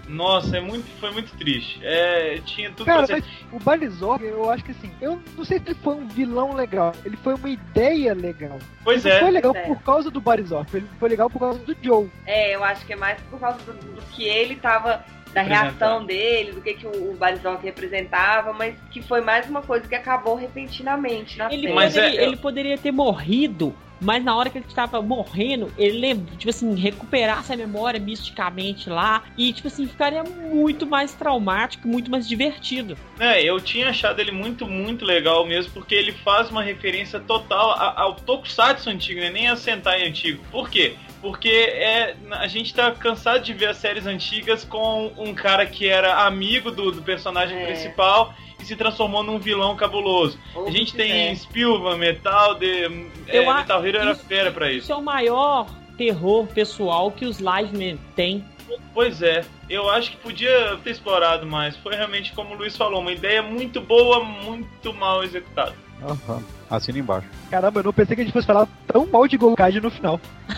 [0.09, 1.81] Nossa, é muito, foi muito triste.
[1.83, 3.23] É, tinha tudo Cara, pra ser...
[3.23, 6.55] mas o Barizorg, eu acho que assim, eu não sei se ele foi um vilão
[6.55, 8.59] legal, ele foi uma ideia legal.
[8.85, 9.33] Pois Ele não foi é.
[9.33, 9.61] legal é.
[9.63, 12.09] por causa do Barizorg, ele foi legal por causa do Joe.
[12.27, 15.05] É, eu acho que é mais por causa do, do que ele tava.
[15.35, 19.61] Da reação dele, do que, que o, o Barizorg representava, mas que foi mais uma
[19.61, 21.75] coisa que acabou repentinamente na Ele, série.
[21.75, 25.99] Mas poderia, é- ele poderia ter morrido, mas na hora que ele tava morrendo, ele
[25.99, 31.89] lembra, tipo assim, recuperasse a memória misticamente lá e, tipo assim, ficaria muito mais traumático,
[31.89, 32.97] muito mais divertido.
[33.19, 37.71] É, eu tinha achado ele muito, muito legal mesmo, porque ele faz uma referência total
[37.97, 39.31] ao Tokusatsu antigo, né?
[39.31, 40.43] nem a Sentai antigo.
[40.51, 40.95] Por quê?
[41.23, 45.89] Porque é, a gente tá cansado de ver as séries antigas com um cara que
[45.89, 47.67] era amigo do, do personagem É.
[47.67, 50.39] principal e se transformou num vilão cabuloso.
[50.55, 51.37] Ou A gente tem quiser.
[51.37, 52.85] Spielberg, Metal, de,
[53.29, 54.79] é, Eu a- Metal Hero era isso- fera pra isso.
[54.85, 58.45] Isso é o maior terror pessoal que os livemen têm.
[58.93, 61.77] Pois é, eu acho que podia ter explorado mais.
[61.77, 65.75] Foi realmente, como o Luiz falou, uma ideia muito boa, muito mal executada.
[66.03, 66.43] Aham.
[66.69, 67.29] Assina embaixo.
[67.51, 70.21] Caramba, eu não pensei que a gente fosse falar tão mal de Golkage no final.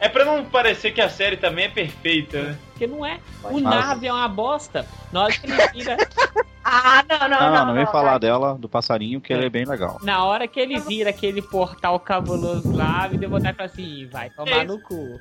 [0.00, 2.56] É pra não parecer que a série também é perfeita, né?
[2.70, 3.18] Porque não é.
[3.44, 4.84] O Mas- Nave é uma bosta.
[5.12, 5.96] Na hora que ele vira,
[6.64, 7.52] Ah, não, não, Não, não.
[7.56, 9.98] não, não vem falar dela, do passarinho, que ele é bem legal.
[10.02, 14.06] na hora que ele vira aquele portal cabuloso lá, me deu vontade de falar assim,
[14.10, 15.20] vai tomar É no cu.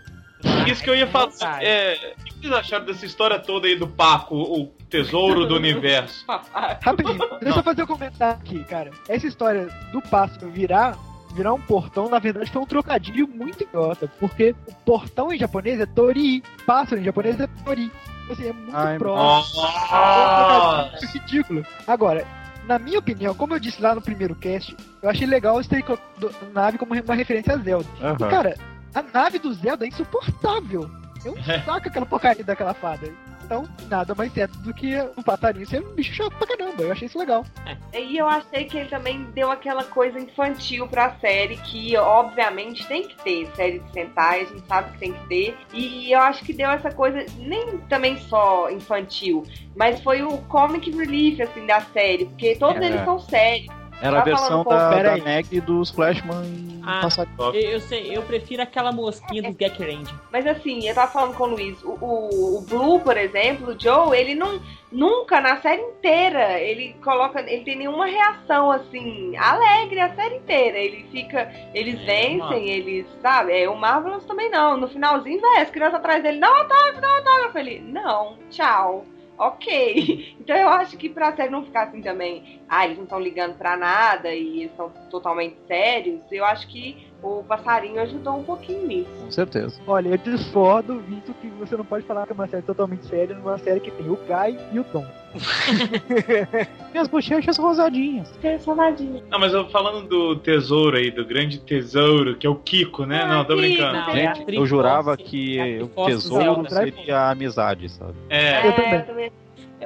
[0.67, 1.63] Isso que eu ia falar.
[1.63, 6.25] É, o que vocês acharam dessa história toda aí do Paco, o tesouro do universo?
[6.81, 8.91] Rapidinho, deixa eu fazer um comentário aqui, cara.
[9.07, 10.97] Essa história do pássaro virar,
[11.33, 14.11] virar um portão, na verdade, foi um trocadilho muito idiota.
[14.19, 17.91] Porque o portão em japonês é Tori, pássaro em japonês é Tori.
[18.29, 19.61] Assim, é muito Ai, próximo.
[19.61, 20.97] Nossa!
[21.01, 21.65] É ridículo.
[21.85, 22.25] Agora,
[22.65, 26.53] na minha opinião, como eu disse lá no primeiro cast, eu achei legal colocado a
[26.53, 27.87] nave como uma referência a Zelda.
[27.99, 28.29] E, Aham.
[28.29, 28.55] cara,
[28.93, 30.89] a nave do Zelda é insuportável.
[31.25, 31.35] É um
[31.65, 33.11] saco aquela porcaria daquela fada.
[33.43, 36.83] Então, nada mais certo do que um passarinho ser um bicho chato pra caramba.
[36.83, 37.45] Eu achei isso legal.
[37.93, 43.05] E eu achei que ele também deu aquela coisa infantil pra série, que obviamente tem
[43.05, 45.57] que ter série de Sentai, a gente sabe que tem que ter.
[45.73, 49.43] E eu acho que deu essa coisa, nem também só infantil,
[49.75, 52.85] mas foi o comic relief, assim, da série, porque todos É.
[52.85, 53.80] eles são sérios.
[54.01, 55.17] Era a Tá versão da, da.
[55.17, 57.07] Meg dos Flashman Ah.
[57.53, 60.11] Eu, eu sei, eu prefiro aquela mosquinha do Gek Range.
[60.31, 63.79] Mas assim, eu tava falando com o Luiz, o, o, o Blue, por exemplo, o
[63.79, 64.59] Joe, ele não.
[64.91, 67.39] Nunca, na série inteira, ele coloca.
[67.39, 70.77] Ele tem nenhuma reação assim, alegre a série inteira.
[70.77, 71.49] Ele fica.
[71.73, 73.05] Eles É, vencem, eles.
[73.21, 73.53] Sabe?
[73.53, 74.75] É, o Marvelous também não.
[74.75, 77.57] No finalzinho, velho, as crianças atrás dele, não autógrafo, não autógrafo.
[77.59, 79.05] Ele, não, tchau.
[79.41, 80.31] Ok.
[80.41, 83.57] Então eu acho que pra série não ficar assim também, ah, eles não estão ligando
[83.57, 88.87] pra nada e eles são totalmente sérios, eu acho que o passarinho ajudou um pouquinho
[88.87, 89.09] nisso.
[89.23, 89.79] Com certeza.
[89.85, 93.35] Olha, eu discordo, visto que você não pode falar que é uma série totalmente séria
[93.35, 95.05] numa série que tem o Guy e o Tom.
[96.91, 98.31] Minhas bochechas rosadinhas.
[98.41, 99.23] Personadinho.
[99.29, 103.25] Não, mas eu falando do tesouro aí, do grande tesouro, que é o Kiko, né?
[103.25, 103.93] não, tô brincando.
[103.93, 108.13] Não, é Gente, eu Triforce, jurava é que o Triforce tesouro seria a amizade, sabe?
[108.29, 109.01] É, Eu também.
[109.03, 109.31] também.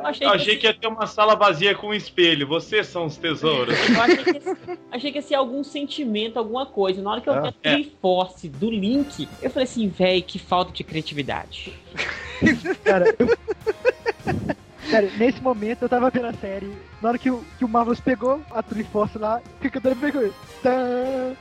[0.06, 2.48] Eu achei, achei que ia ter uma sala vazia com um espelho.
[2.48, 3.76] Vocês são os tesouros.
[3.90, 4.42] Eu achei que,
[4.92, 7.02] achei que ia ser algum sentimento, alguma coisa.
[7.02, 7.74] Na hora que eu Ah, vi a é.
[7.76, 11.74] Triforce do Link, eu falei assim, véi, que falta de criatividade.
[12.86, 13.36] Cara, eu...
[14.92, 16.72] Cara, nesse momento eu tava vendo a série.
[17.02, 19.96] Na hora que o, que o Marvelous pegou a Triforce lá, o que que eu
[19.96, 20.32] pegou?
[20.62, 21.36] Taran.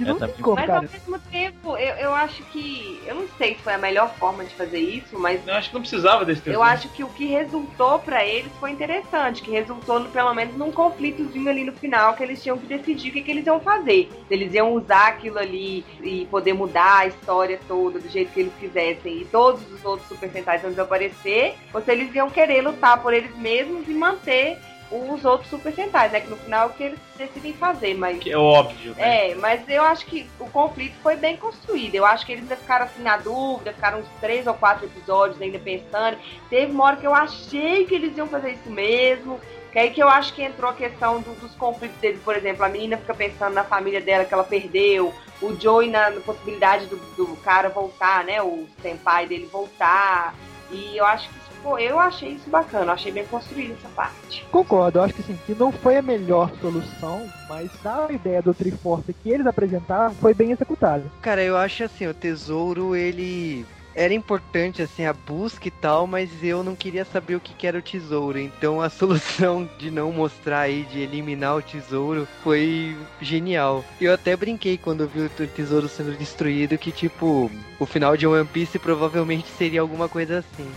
[0.00, 0.78] Que não É, tem tá- como, Mas cara.
[0.78, 3.02] ao mesmo tempo, eu, eu acho que.
[3.06, 5.74] Eu não sei se foi a melhor forma de fazer isso, mas Eu acho que
[5.74, 6.58] não precisava desse tesouro.
[6.58, 10.56] eu acho que o que resultou pra eles foi interessante, que resultou no- pelo menos
[10.56, 13.60] num conflitozinho ali no final que eles tinham que decidir o que, que eles iam
[13.60, 14.08] fazer.
[14.26, 18.40] Se eles iam usar aquilo ali e poder mudar a história toda do jeito que
[18.40, 22.62] eles quisessem e todos os outros Super Sentais iam desaparecer, ou se eles iam querer
[22.62, 24.58] lutar por eles mesmos e manter
[24.90, 26.20] os outros Super Sentais, né?
[26.20, 28.18] Que no final é o que eles decidem fazer, mas.
[28.18, 29.30] Que é óbvio, né?
[29.30, 31.94] É, mas eu acho que o conflito foi bem construído.
[31.94, 35.40] Eu acho que eles ainda ficaram assim na dúvida, ficaram uns três ou quatro episódios
[35.40, 36.18] ainda pensando.
[36.48, 39.40] Teve uma hora que eu achei que eles iam fazer isso mesmo.
[39.72, 42.64] Que aí que eu acho que entrou a questão do- dos conflitos deles, por exemplo,
[42.64, 46.86] a menina fica pensando na família dela que ela perdeu, o Joey na, na possibilidade
[46.86, 48.42] do, do cara voltar, né?
[48.42, 50.34] O senpai dele voltar.
[50.72, 54.44] E eu acho que pô, eu achei isso bacana, achei bem construído essa parte.
[54.50, 58.54] Concordo, eu acho que sim, que não foi a melhor solução, mas a ideia do
[58.54, 61.04] Triforce que eles apresentaram foi bem executada.
[61.22, 66.30] Cara, eu acho assim, o tesouro, ele era importante, assim, a busca e tal, mas
[66.42, 68.38] eu não queria saber o que, que era o tesouro.
[68.38, 73.84] Então a solução de não mostrar aí, de eliminar o tesouro, foi genial.
[74.00, 78.26] Eu até brinquei quando eu vi o tesouro sendo destruído, que tipo, o final de
[78.26, 80.70] One Piece provavelmente seria alguma coisa assim.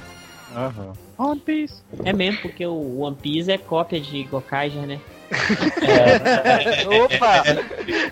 [0.55, 0.93] Aham.
[1.17, 1.81] One Piece.
[2.03, 4.99] É mesmo, porque o One Piece é cópia de Gokaiger, né?
[6.85, 7.43] Opa!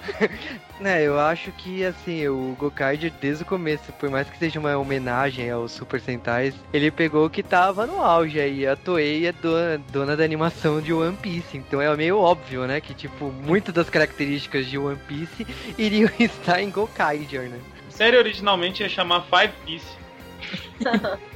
[0.80, 4.76] né, eu acho que assim, o Gokaiger desde o começo, por mais que seja uma
[4.78, 8.66] homenagem aos Super Sentais, ele pegou o que tava no auge aí.
[8.66, 12.82] A Toei é dona, dona da animação de One Piece, então é meio óbvio, né,
[12.82, 15.46] que tipo, muitas das características de One Piece
[15.78, 17.60] iriam estar em Gokaiger, né?
[17.88, 20.02] A série originalmente ia chamar Five Piece.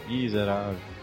[0.08, 0.95] Miserável.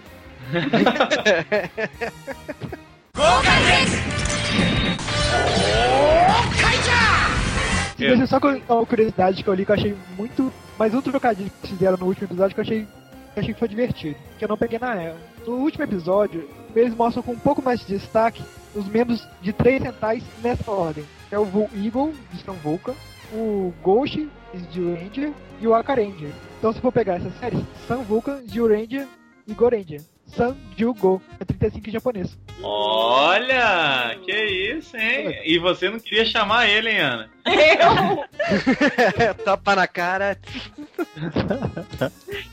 [7.97, 8.39] Deixa eu só
[8.69, 10.53] uma curiosidade que eu li que eu achei muito.
[10.79, 13.61] Mais um trocadilho que fizeram no último episódio que eu achei, que eu achei que
[13.61, 14.17] foi divertido.
[14.39, 15.23] Que eu não peguei na época.
[15.47, 18.43] No último episódio, eles mostram com um pouco mais de destaque
[18.75, 21.05] os membros de três centais nessa ordem.
[21.31, 22.95] É o Vul Eagle, de São Vulcan,
[23.33, 24.29] o Ghost,
[24.71, 26.33] de Ranger, e o Akaranger.
[26.59, 29.07] Então se for pegar essas séries, Sun Vulcan, Ranger
[29.47, 30.01] e Goranger.
[30.35, 30.57] Sun
[30.99, 32.39] Go é 35 em japonês.
[32.63, 35.39] Olha, que isso, hein?
[35.45, 37.31] E você não queria chamar ele, hein, Ana?
[37.47, 39.35] Eu?
[39.45, 40.39] Tapa na cara.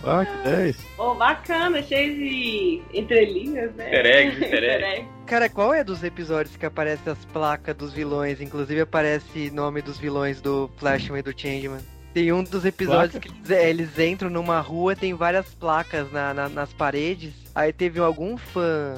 [0.06, 0.78] Ah, que 10.
[0.96, 3.86] Pô, bacana, cheio de entrelinhas, né?
[3.94, 5.10] Easter eggs, easter eggs.
[5.26, 8.40] Cara, qual é dos episódios que aparece as placas dos vilões?
[8.42, 11.82] Inclusive aparece nome dos vilões do Flashman e do Changeman.
[12.14, 16.34] Tem um dos episódios que eles, é, eles entram numa rua, tem várias placas na-
[16.34, 17.34] na- nas paredes.
[17.54, 18.96] Aí teve algum fã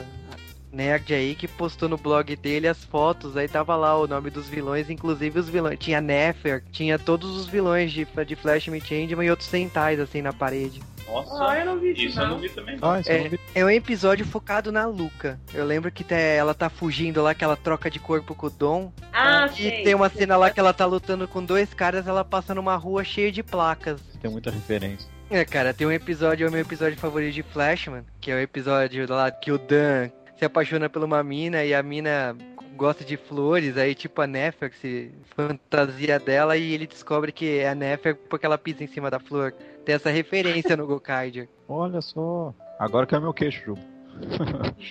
[0.71, 4.47] nerd aí que postou no blog dele as fotos, aí tava lá o nome dos
[4.47, 5.77] vilões, inclusive os vilões.
[5.79, 10.21] Tinha Nefer, tinha todos os vilões de, de Flashman e Changeman e outros centais assim
[10.21, 10.81] na parede.
[11.07, 12.39] Nossa, Ah, eu não vi isso, isso eu não.
[12.39, 12.77] vi também.
[12.77, 12.89] não.
[12.91, 13.39] Ah, isso eu É, não vi.
[13.53, 15.37] é um episódio focado na Luca.
[15.53, 18.49] Eu lembro que te- ela tá fugindo lá, que ela troca de corpo com o
[18.49, 18.93] Dom.
[19.11, 19.83] Ah, e sei.
[19.83, 23.03] tem uma cena lá que ela tá lutando com dois caras, ela passa numa rua
[23.03, 23.99] cheia de placas.
[24.21, 25.09] Tem muita referência.
[25.29, 28.39] É, cara, tem um episódio, é o meu episódio favorito de Flashman, que é o
[28.39, 30.09] episódio lá que o Dan
[30.41, 32.35] se apaixona por uma mina e a mina
[32.75, 37.59] gosta de flores, aí tipo a Nefer que se fantasia dela e ele descobre que
[37.59, 39.53] é a Nefer porque ela pisa em cima da flor.
[39.85, 41.47] Tem essa referência no Gokaiger.
[41.69, 42.55] Olha só.
[42.79, 43.77] Agora que é meu queixo, Ju.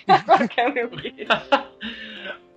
[0.06, 1.34] Agora que é meu querido.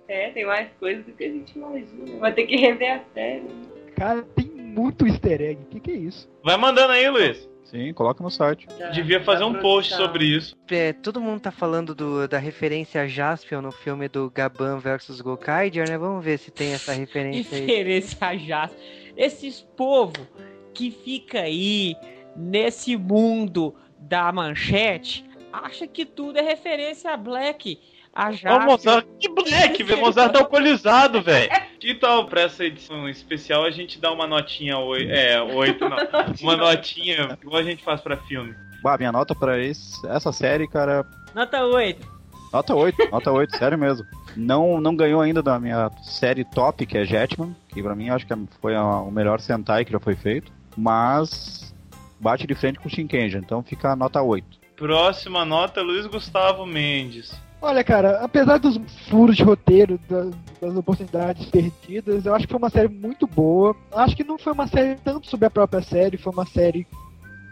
[0.06, 2.20] É, tem mais coisas do que a gente imagina.
[2.20, 3.48] Vai ter que rever a série.
[3.96, 5.60] Cara, tem muito easter egg.
[5.62, 6.30] O que, que é isso?
[6.44, 7.48] Vai mandando aí, Luiz.
[7.64, 8.66] Sim, coloca no site.
[8.78, 10.54] Da- Devia fazer um post sobre isso.
[10.70, 15.20] É, todo mundo tá falando do- da referência a Jaspion no filme do Gaban versus
[15.20, 15.96] Gokaiger, né?
[15.98, 17.66] Vamos ver se tem essa referência aí.
[17.66, 18.78] Referência a Jasper.
[19.16, 20.26] Esses povo
[20.74, 21.96] que fica aí
[22.36, 27.78] nesse mundo da manchete acha que tudo é referência a Black.
[28.12, 28.66] A Ô, Jasper.
[28.66, 30.00] Mozart, que black, velho.
[30.00, 31.50] Mozart tá alcoolizado, velho.
[31.84, 35.10] Que tal pra essa edição especial a gente dá uma notinha oito.
[35.10, 35.98] É, oito não.
[36.40, 38.54] Uma notinha igual a gente faz pra filme.
[38.82, 41.04] Bah, minha nota pra esse, essa série, cara.
[41.34, 42.06] Nota 8.
[42.50, 44.06] Nota 8, nota 8, sério mesmo.
[44.34, 48.26] Não, não ganhou ainda da minha série top, que é Jetman, que pra mim acho
[48.26, 50.50] que foi a- o melhor Sentai que já foi feito.
[50.74, 51.74] Mas
[52.18, 54.46] bate de frente com o Shinkenja, então fica a nota 8.
[54.74, 57.38] Próxima nota, Luiz Gustavo Mendes.
[57.64, 62.58] Olha, cara, apesar dos furos de roteiro, das, das oportunidades perdidas, eu acho que foi
[62.58, 63.74] uma série muito boa.
[63.90, 66.86] Acho que não foi uma série tanto sobre a própria série, foi uma série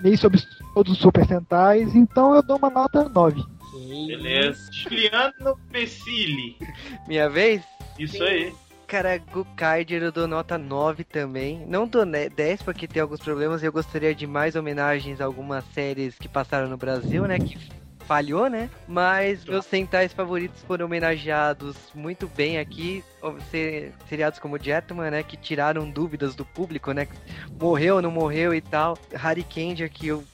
[0.03, 0.39] meio sobre
[0.75, 3.43] todos os Super Sentais, então eu dou uma nota 9.
[4.07, 4.71] Beleza.
[4.71, 6.59] Juliano Pessili.
[7.09, 7.63] Minha vez?
[7.99, 8.53] Isso aí.
[8.87, 11.65] Cara, Gokaiger eu dou nota 9 também.
[11.67, 15.25] Não dou ne- 10 porque tem alguns problemas e eu gostaria de mais homenagens a
[15.25, 17.39] algumas séries que passaram no Brasil, né?
[17.39, 17.57] Que
[18.03, 18.69] falhou, né?
[18.87, 23.03] Mas meus centais favoritos foram homenageados muito bem aqui.
[24.09, 25.23] Seriados como Jetman, né?
[25.23, 27.07] Que tiraram dúvidas do público, né?
[27.59, 28.99] Morreu ou não morreu e tal.
[29.15, 30.25] Harry Kenja, que eu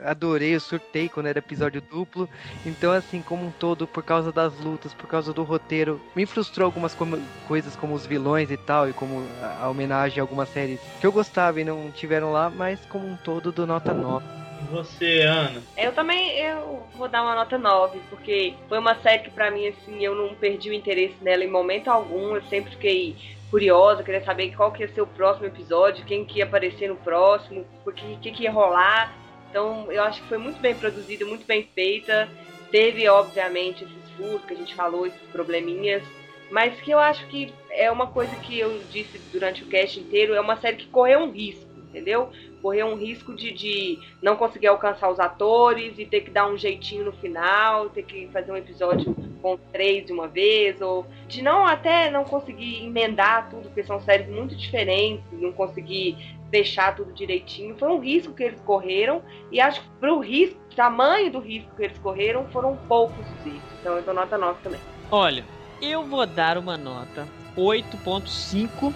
[0.00, 2.28] adorei, eu surtei quando era episódio duplo.
[2.66, 6.66] Então, assim, como um todo, por causa das lutas, por causa do roteiro, me frustrou
[6.66, 10.48] algumas como- coisas como os vilões e tal, e como a, a homenagem a algumas
[10.48, 14.37] séries que eu gostava e não tiveram lá, mas como um todo, do nota 9.
[14.70, 15.62] Você, Ana?
[15.76, 19.68] Eu também eu vou dar uma nota 9, porque foi uma série que pra mim,
[19.68, 22.34] assim, eu não perdi o interesse nela em momento algum.
[22.34, 23.16] Eu sempre fiquei
[23.50, 26.96] curiosa, queria saber qual que ia ser o próximo episódio, quem que ia aparecer no
[26.96, 29.14] próximo, o que, que, que ia rolar.
[29.50, 32.28] Então eu acho que foi muito bem produzida, muito bem feita.
[32.70, 36.02] Teve, obviamente, esses furos que a gente falou, esses probleminhas.
[36.50, 40.34] Mas que eu acho que é uma coisa que eu disse durante o cast inteiro,
[40.34, 42.30] é uma série que correu um risco, entendeu?
[42.62, 46.56] Correu um risco de, de não conseguir alcançar os atores e ter que dar um
[46.56, 51.42] jeitinho no final, ter que fazer um episódio com três de uma vez, ou de
[51.42, 56.16] não até não conseguir emendar tudo, porque são séries muito diferentes, não conseguir
[56.50, 57.76] fechar tudo direitinho.
[57.78, 61.84] Foi um risco que eles correram, e acho que pro risco, tamanho do risco que
[61.84, 63.62] eles correram, foram poucos os erros.
[63.80, 64.80] Então eu dou nota 9 também.
[65.10, 65.44] Olha,
[65.80, 67.26] eu vou dar uma nota
[67.56, 68.92] 8.5.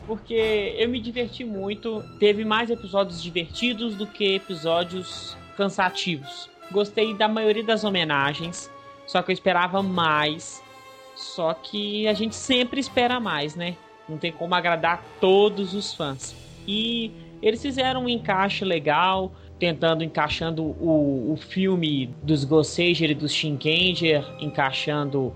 [0.06, 2.04] Porque eu me diverti muito.
[2.20, 6.50] Teve mais episódios divertidos do que episódios cansativos.
[6.72, 8.72] Gostei da maioria das homenagens.
[9.06, 10.64] Só que eu esperava mais.
[11.16, 13.76] Só que a gente sempre espera mais, né?
[14.08, 16.36] Não tem como agradar todos os fãs.
[16.68, 23.32] E eles fizeram um encaixe legal, tentando encaixando o, o filme dos Goseiger e dos
[23.34, 25.34] Shinkenger, encaixando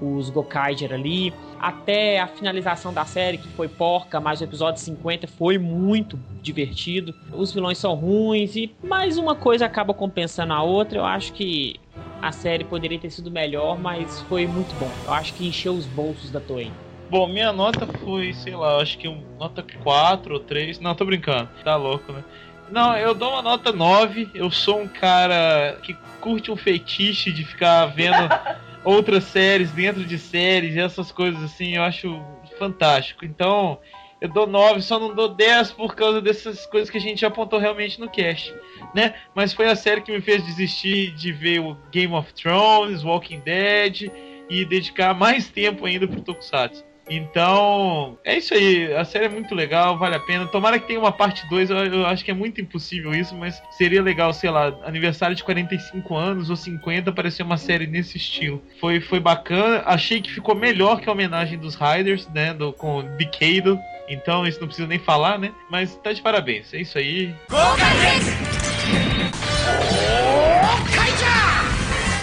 [0.00, 1.32] os Gokaiger ali.
[1.58, 7.14] Até a finalização da série, que foi porca, mas o episódio 50 foi muito divertido.
[7.32, 10.98] Os vilões são ruins e mais uma coisa acaba compensando a outra.
[10.98, 11.76] Eu acho que
[12.20, 14.90] a série poderia ter sido melhor, mas foi muito bom.
[15.06, 16.70] Eu acho que encheu os bolsos da Toei.
[17.08, 20.80] Bom, minha nota foi, sei lá, acho que um, nota 4 ou 3.
[20.80, 21.48] Não, tô brincando.
[21.62, 22.24] Tá louco, né?
[22.70, 24.30] Não, eu dou uma nota 9.
[24.34, 28.28] Eu sou um cara que curte um fetiche de ficar vendo
[28.84, 31.76] outras séries dentro de séries e essas coisas assim.
[31.76, 32.22] Eu acho
[32.58, 33.24] fantástico.
[33.24, 33.78] Então,
[34.20, 37.58] eu dou 9, só não dou 10 por causa dessas coisas que a gente apontou
[37.58, 38.54] realmente no cast,
[38.94, 39.14] né?
[39.34, 43.40] Mas foi a série que me fez desistir de ver o Game of Thrones, Walking
[43.40, 44.10] Dead
[44.48, 46.84] e dedicar mais tempo ainda pro Tokusatsu.
[47.08, 48.92] Então, é isso aí.
[48.94, 50.46] A série é muito legal, vale a pena.
[50.46, 51.70] Tomara que tenha uma parte 2.
[51.70, 55.44] Eu, eu acho que é muito impossível isso, mas seria legal, sei lá, aniversário de
[55.44, 58.62] 45 anos ou 50 aparecer uma série nesse estilo.
[58.80, 59.82] Foi, foi bacana.
[59.86, 62.52] Achei que ficou melhor que a homenagem dos Riders, né?
[62.52, 63.78] Do, com Decado.
[64.08, 65.52] Então, isso não precisa nem falar, né?
[65.70, 66.74] Mas tá de parabéns.
[66.74, 67.34] É isso aí.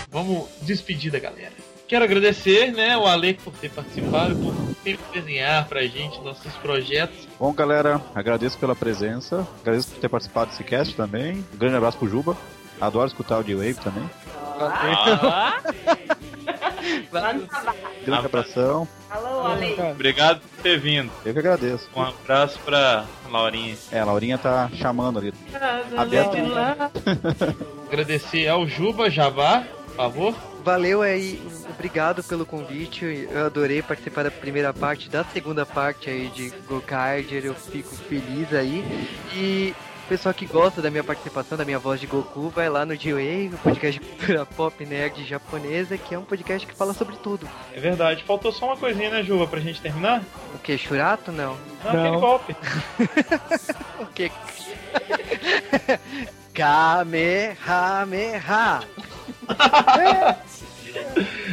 [0.10, 1.73] Vamos despedir da galera.
[1.94, 4.52] Quero agradecer, né, o Alec por ter participado, por
[4.84, 7.28] sempre desenhar pra gente nossos projetos.
[7.40, 11.46] Bom, galera, agradeço pela presença, agradeço por ter participado desse cast também.
[11.54, 12.36] Um grande abraço pro Juba.
[12.82, 14.10] Adoro escutar o D-Wave também.
[14.60, 15.62] Ah,
[18.04, 18.88] Grande abração.
[19.12, 19.76] Alô, Ale.
[19.92, 21.12] Obrigado por ter vindo.
[21.24, 21.88] Eu que agradeço.
[21.96, 23.78] Um abraço pra Laurinha.
[23.92, 25.32] É, a Laurinha tá chamando ali.
[25.96, 26.38] Aberto.
[27.88, 29.64] Agradecer ao Juba Jabá,
[29.94, 30.36] por favor.
[30.64, 33.28] Valeu aí, obrigado pelo convite.
[33.30, 37.46] Eu adorei participar da primeira parte, da segunda parte aí de Gokaiger.
[37.46, 38.84] Eu fico feliz aí.
[39.34, 39.76] E
[40.06, 42.96] o pessoal que gosta da minha participação, da minha voz de Goku, vai lá no
[42.96, 47.18] G-Wave, o podcast de cultura pop nerd japonesa, que é um podcast que fala sobre
[47.18, 47.48] tudo.
[47.74, 48.24] É verdade.
[48.24, 50.24] Faltou só uma coisinha, né, Juba, pra gente terminar?
[50.56, 50.78] O que?
[50.78, 51.32] Churato?
[51.32, 51.58] Não.
[51.84, 52.56] Não, golpe.
[54.00, 54.32] O que?
[56.54, 57.58] Kamehameha.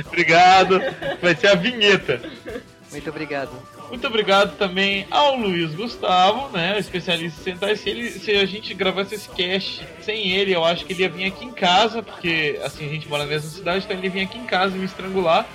[0.06, 0.80] Obrigado.
[1.20, 2.20] Vai ser a vinheta.
[2.90, 3.50] Muito obrigado.
[3.88, 6.78] Muito obrigado também ao Luiz Gustavo, né?
[6.78, 7.76] Especialista em Sentai.
[7.76, 11.08] Se, ele, se a gente gravasse esse cast sem ele, eu acho que ele ia
[11.08, 14.12] vir aqui em casa, porque assim, a gente mora na mesma cidade, então ele ia
[14.12, 15.46] vir aqui em casa e me estrangular.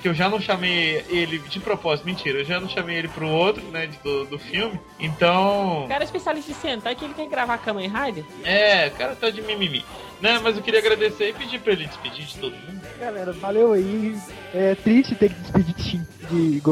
[0.00, 3.28] Que eu já não chamei ele de propósito, mentira, eu já não chamei ele pro
[3.28, 3.88] outro, né?
[4.02, 4.78] Do, do filme.
[4.98, 5.84] Então.
[5.84, 8.24] O cara é especialista em Sentai que ele quer gravar Kamen Rider?
[8.44, 9.84] É, o cara tá de mimimi.
[10.20, 12.82] Né, mas eu queria agradecer e pedir pra ele despedir de todo mundo.
[12.98, 14.14] Galera, valeu aí.
[14.52, 16.62] É triste ter que despedir de, de.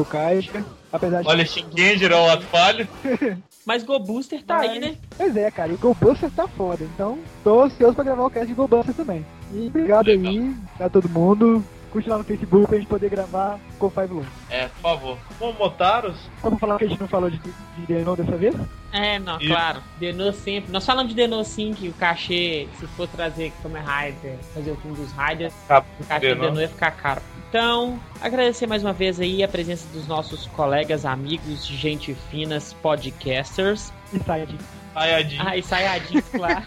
[0.93, 1.29] Apesar de.
[1.29, 2.87] Olha, Shinkenger é o ato falho.
[3.68, 4.97] Mas Go Booster tá aí, né?
[5.14, 8.47] Pois é, cara, e o GoBuster tá foda, então tô ansioso pra gravar o cast
[8.47, 9.26] de GoBuster também.
[9.53, 11.62] E obrigado aí a todo mundo.
[11.91, 14.24] Curte lá no Facebook pra gente poder gravar com Five Loom.
[14.51, 15.18] É, por favor.
[15.41, 16.16] Momotaros?
[16.41, 18.55] Só pra falar que a gente não falou de, de Denon dessa vez?
[18.93, 19.49] É, não, Isso.
[19.49, 19.80] claro.
[19.99, 20.70] Denou sempre.
[20.72, 24.76] Nós falamos de Denou sim, que o cachê, se for trazer Kamen Rider, fazer o
[24.76, 25.55] filme dos Riders,
[26.01, 26.61] o cachê do Denon.
[26.61, 27.22] Ia ficar caro.
[27.49, 33.93] Então, agradecer mais uma vez aí a presença dos nossos colegas, amigos, gente finas, podcasters.
[34.12, 34.18] E
[34.99, 35.38] Saiyajin.
[35.38, 35.40] Sayajin.
[35.46, 36.64] Ah, e Sayajins, claro.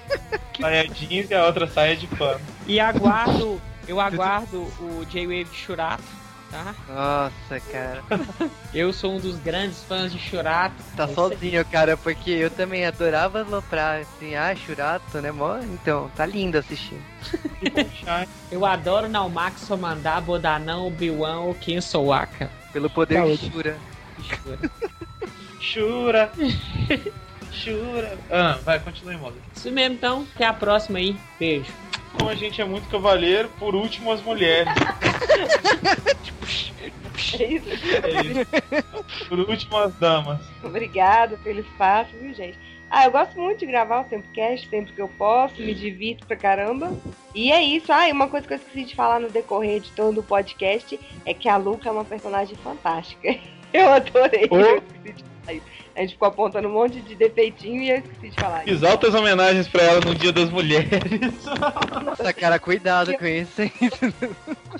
[0.60, 2.40] Sayajins e a outra saia de pano.
[2.66, 6.02] E aguardo, eu aguardo o J-Wave Shurato,
[6.50, 6.74] tá?
[6.88, 8.02] Nossa, cara.
[8.74, 10.74] Eu sou um dos grandes fãs de Shurato.
[10.96, 15.58] Tá sozinho, cara, porque eu também adorava aloprar, assim, ah, Churato, né, mó?
[15.58, 17.00] Então, tá lindo assistir.
[18.52, 22.50] Eu adoro Naumax, Somandá, Bodanão, Obi-Wan ou Ken Sowaka.
[22.72, 23.52] Pelo poder Tá de ótimo.
[23.52, 23.76] Shura.
[25.60, 26.32] Chura.
[27.52, 28.18] Chura.
[28.30, 29.36] Ah, vai, continue, moda.
[29.54, 30.26] Isso mesmo, então.
[30.34, 31.16] Até a próxima aí.
[31.38, 31.72] Beijo.
[32.16, 34.72] Como a gente é muito cavaleiro, por último as mulheres.
[37.38, 37.68] É isso.
[38.02, 39.28] É isso.
[39.28, 40.40] Por último as damas.
[40.64, 42.58] Obrigado pelo espaço, viu, gente?
[42.90, 46.36] Ah, eu gosto muito de gravar o Tempocast, sempre que eu posso, me divirto pra
[46.36, 46.92] caramba.
[47.32, 47.92] E é isso.
[47.92, 50.98] Ah, e uma coisa que eu esqueci de falar no decorrer de todo o podcast
[51.24, 53.38] é que a Luca é uma personagem fantástica.
[53.72, 54.48] Eu adorei.
[54.50, 55.29] Ô.
[55.52, 55.62] Eu.
[55.96, 58.74] A gente ficou apontando um monte de defeitinho e eu esqueci de falar isso.
[58.74, 61.44] Fiz altas homenagens pra ela no Dia das Mulheres.
[62.06, 63.72] Nossa, cara, cuidado com isso, hein?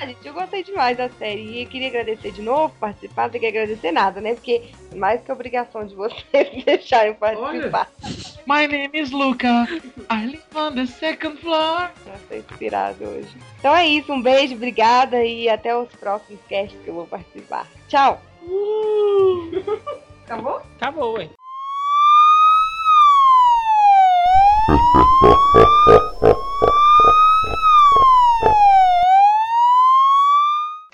[0.00, 3.30] Ah, gente, eu gostei demais da série e eu queria agradecer de novo, participar, não
[3.30, 4.34] tem que agradecer nada, né?
[4.34, 6.24] Porque é mais que obrigação de vocês
[6.64, 7.90] deixarem eu participar.
[8.46, 9.68] My name is Luca.
[10.10, 11.90] I live on the second floor.
[12.06, 13.36] Eu tô inspirado hoje.
[13.58, 17.66] Então é isso, um beijo, obrigada e até os próximos casts que eu vou participar.
[17.88, 18.22] Tchau!
[20.30, 20.62] Acabou?
[20.76, 21.28] Acabou, ué.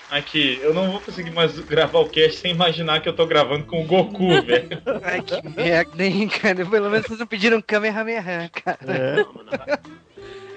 [0.09, 3.65] Aqui, eu não vou conseguir mais gravar o cast sem imaginar que eu tô gravando
[3.65, 4.81] com o Goku, velho.
[5.03, 6.65] Ai, que merda, hein, cara.
[6.65, 8.79] Pelo menos vocês não pediram Kamehameha, cara.
[8.87, 9.25] É.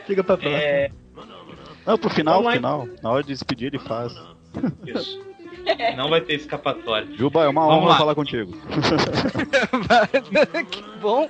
[0.07, 0.57] Fica pra próxima.
[0.63, 0.91] É,
[1.85, 2.89] Não, pro final, Vamos lá, final.
[3.03, 4.13] Na hora de despedir, ele faz.
[4.87, 5.30] isso.
[5.97, 7.09] Não vai ter escapatória.
[7.17, 7.99] Juba, é uma Vamos honra lá.
[7.99, 8.53] falar contigo.
[10.71, 11.29] que bom.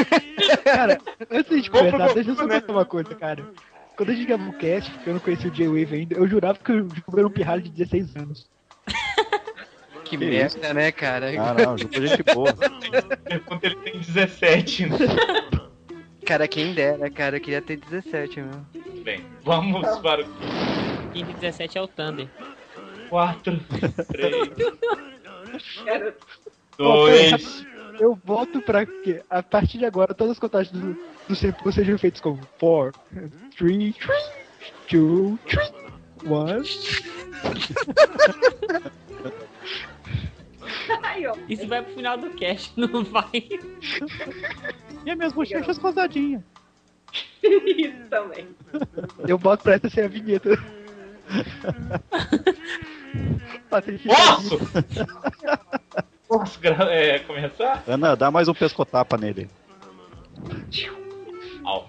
[0.64, 0.98] Cara,
[1.30, 3.44] antes de começar, deixa eu só contar uma coisa, cara.
[3.96, 6.70] Quando a gente gravou o cast, eu não conhecia o J-Wave ainda, eu jurava que
[6.70, 8.48] o Juba era um pirralho de 16 anos.
[10.04, 11.30] Que, Que merda, né, cara?
[11.38, 12.54] Ah, não, Juba é gente boa.
[13.30, 14.98] Enquanto ele tem 17, né?
[16.24, 17.38] Cara, quem dera, cara.
[17.38, 18.50] Eu queria ter 17, meu.
[18.72, 19.24] Tudo bem.
[19.42, 20.26] Vamos para o
[21.12, 22.28] Quem tem 17 é o Thunder.
[23.08, 23.60] 4,
[24.08, 24.48] 3,
[25.84, 26.26] Garoto.
[26.76, 27.66] 2.
[27.98, 30.96] Eu volto pra que, a partir de agora, todas as contagens do,
[31.28, 33.00] do tempo sejam feitas como 4,
[33.56, 33.94] 3,
[34.88, 35.38] 2, 3,
[36.24, 36.28] 1.
[41.02, 41.34] Ai, ó.
[41.48, 43.26] Isso vai pro final do cast, não vai.
[45.04, 46.42] E as minhas bochechas rosadinhas.
[47.42, 48.48] Isso também.
[49.26, 50.50] Eu boto pra essa ser a vinheta.
[53.70, 54.58] Posso?
[56.28, 57.82] Posso é, começar?
[57.86, 59.48] Ana, dá mais um pescotapa nele.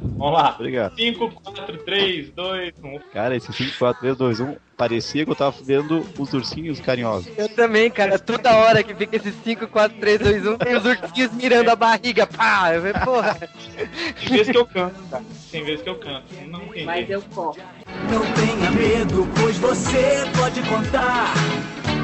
[0.01, 0.55] Vamos lá.
[0.55, 0.95] Obrigado.
[0.95, 2.99] 5, 4, 3, 2, 1.
[3.13, 7.29] Cara, esse 5, 4, 3, 2, 1 parecia que eu tava vendo os ursinhos carinhosos.
[7.37, 8.17] Eu também, cara.
[8.17, 11.75] Toda hora que fica esses 5, 4, 3, 2, 1, tem os ursinhos mirando a
[11.75, 12.25] barriga.
[12.25, 12.71] Pá!
[12.73, 13.37] Eu falei, porra.
[14.17, 15.21] Tem vezes que eu canto, tá?
[15.51, 16.23] Tem vezes que eu canto.
[16.47, 17.11] Não tem Mas jeito.
[17.11, 17.61] eu corto.
[18.09, 21.33] Não tenha medo, pois você pode contar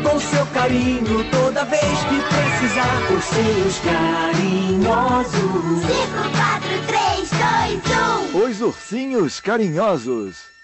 [0.03, 3.09] com seu carinho toda vez que precisar.
[3.09, 5.31] Ursinhos carinhosos.
[5.81, 7.29] 5, 4, 3,
[8.33, 8.45] 2, 1.
[8.49, 10.54] Os ursinhos carinhosos.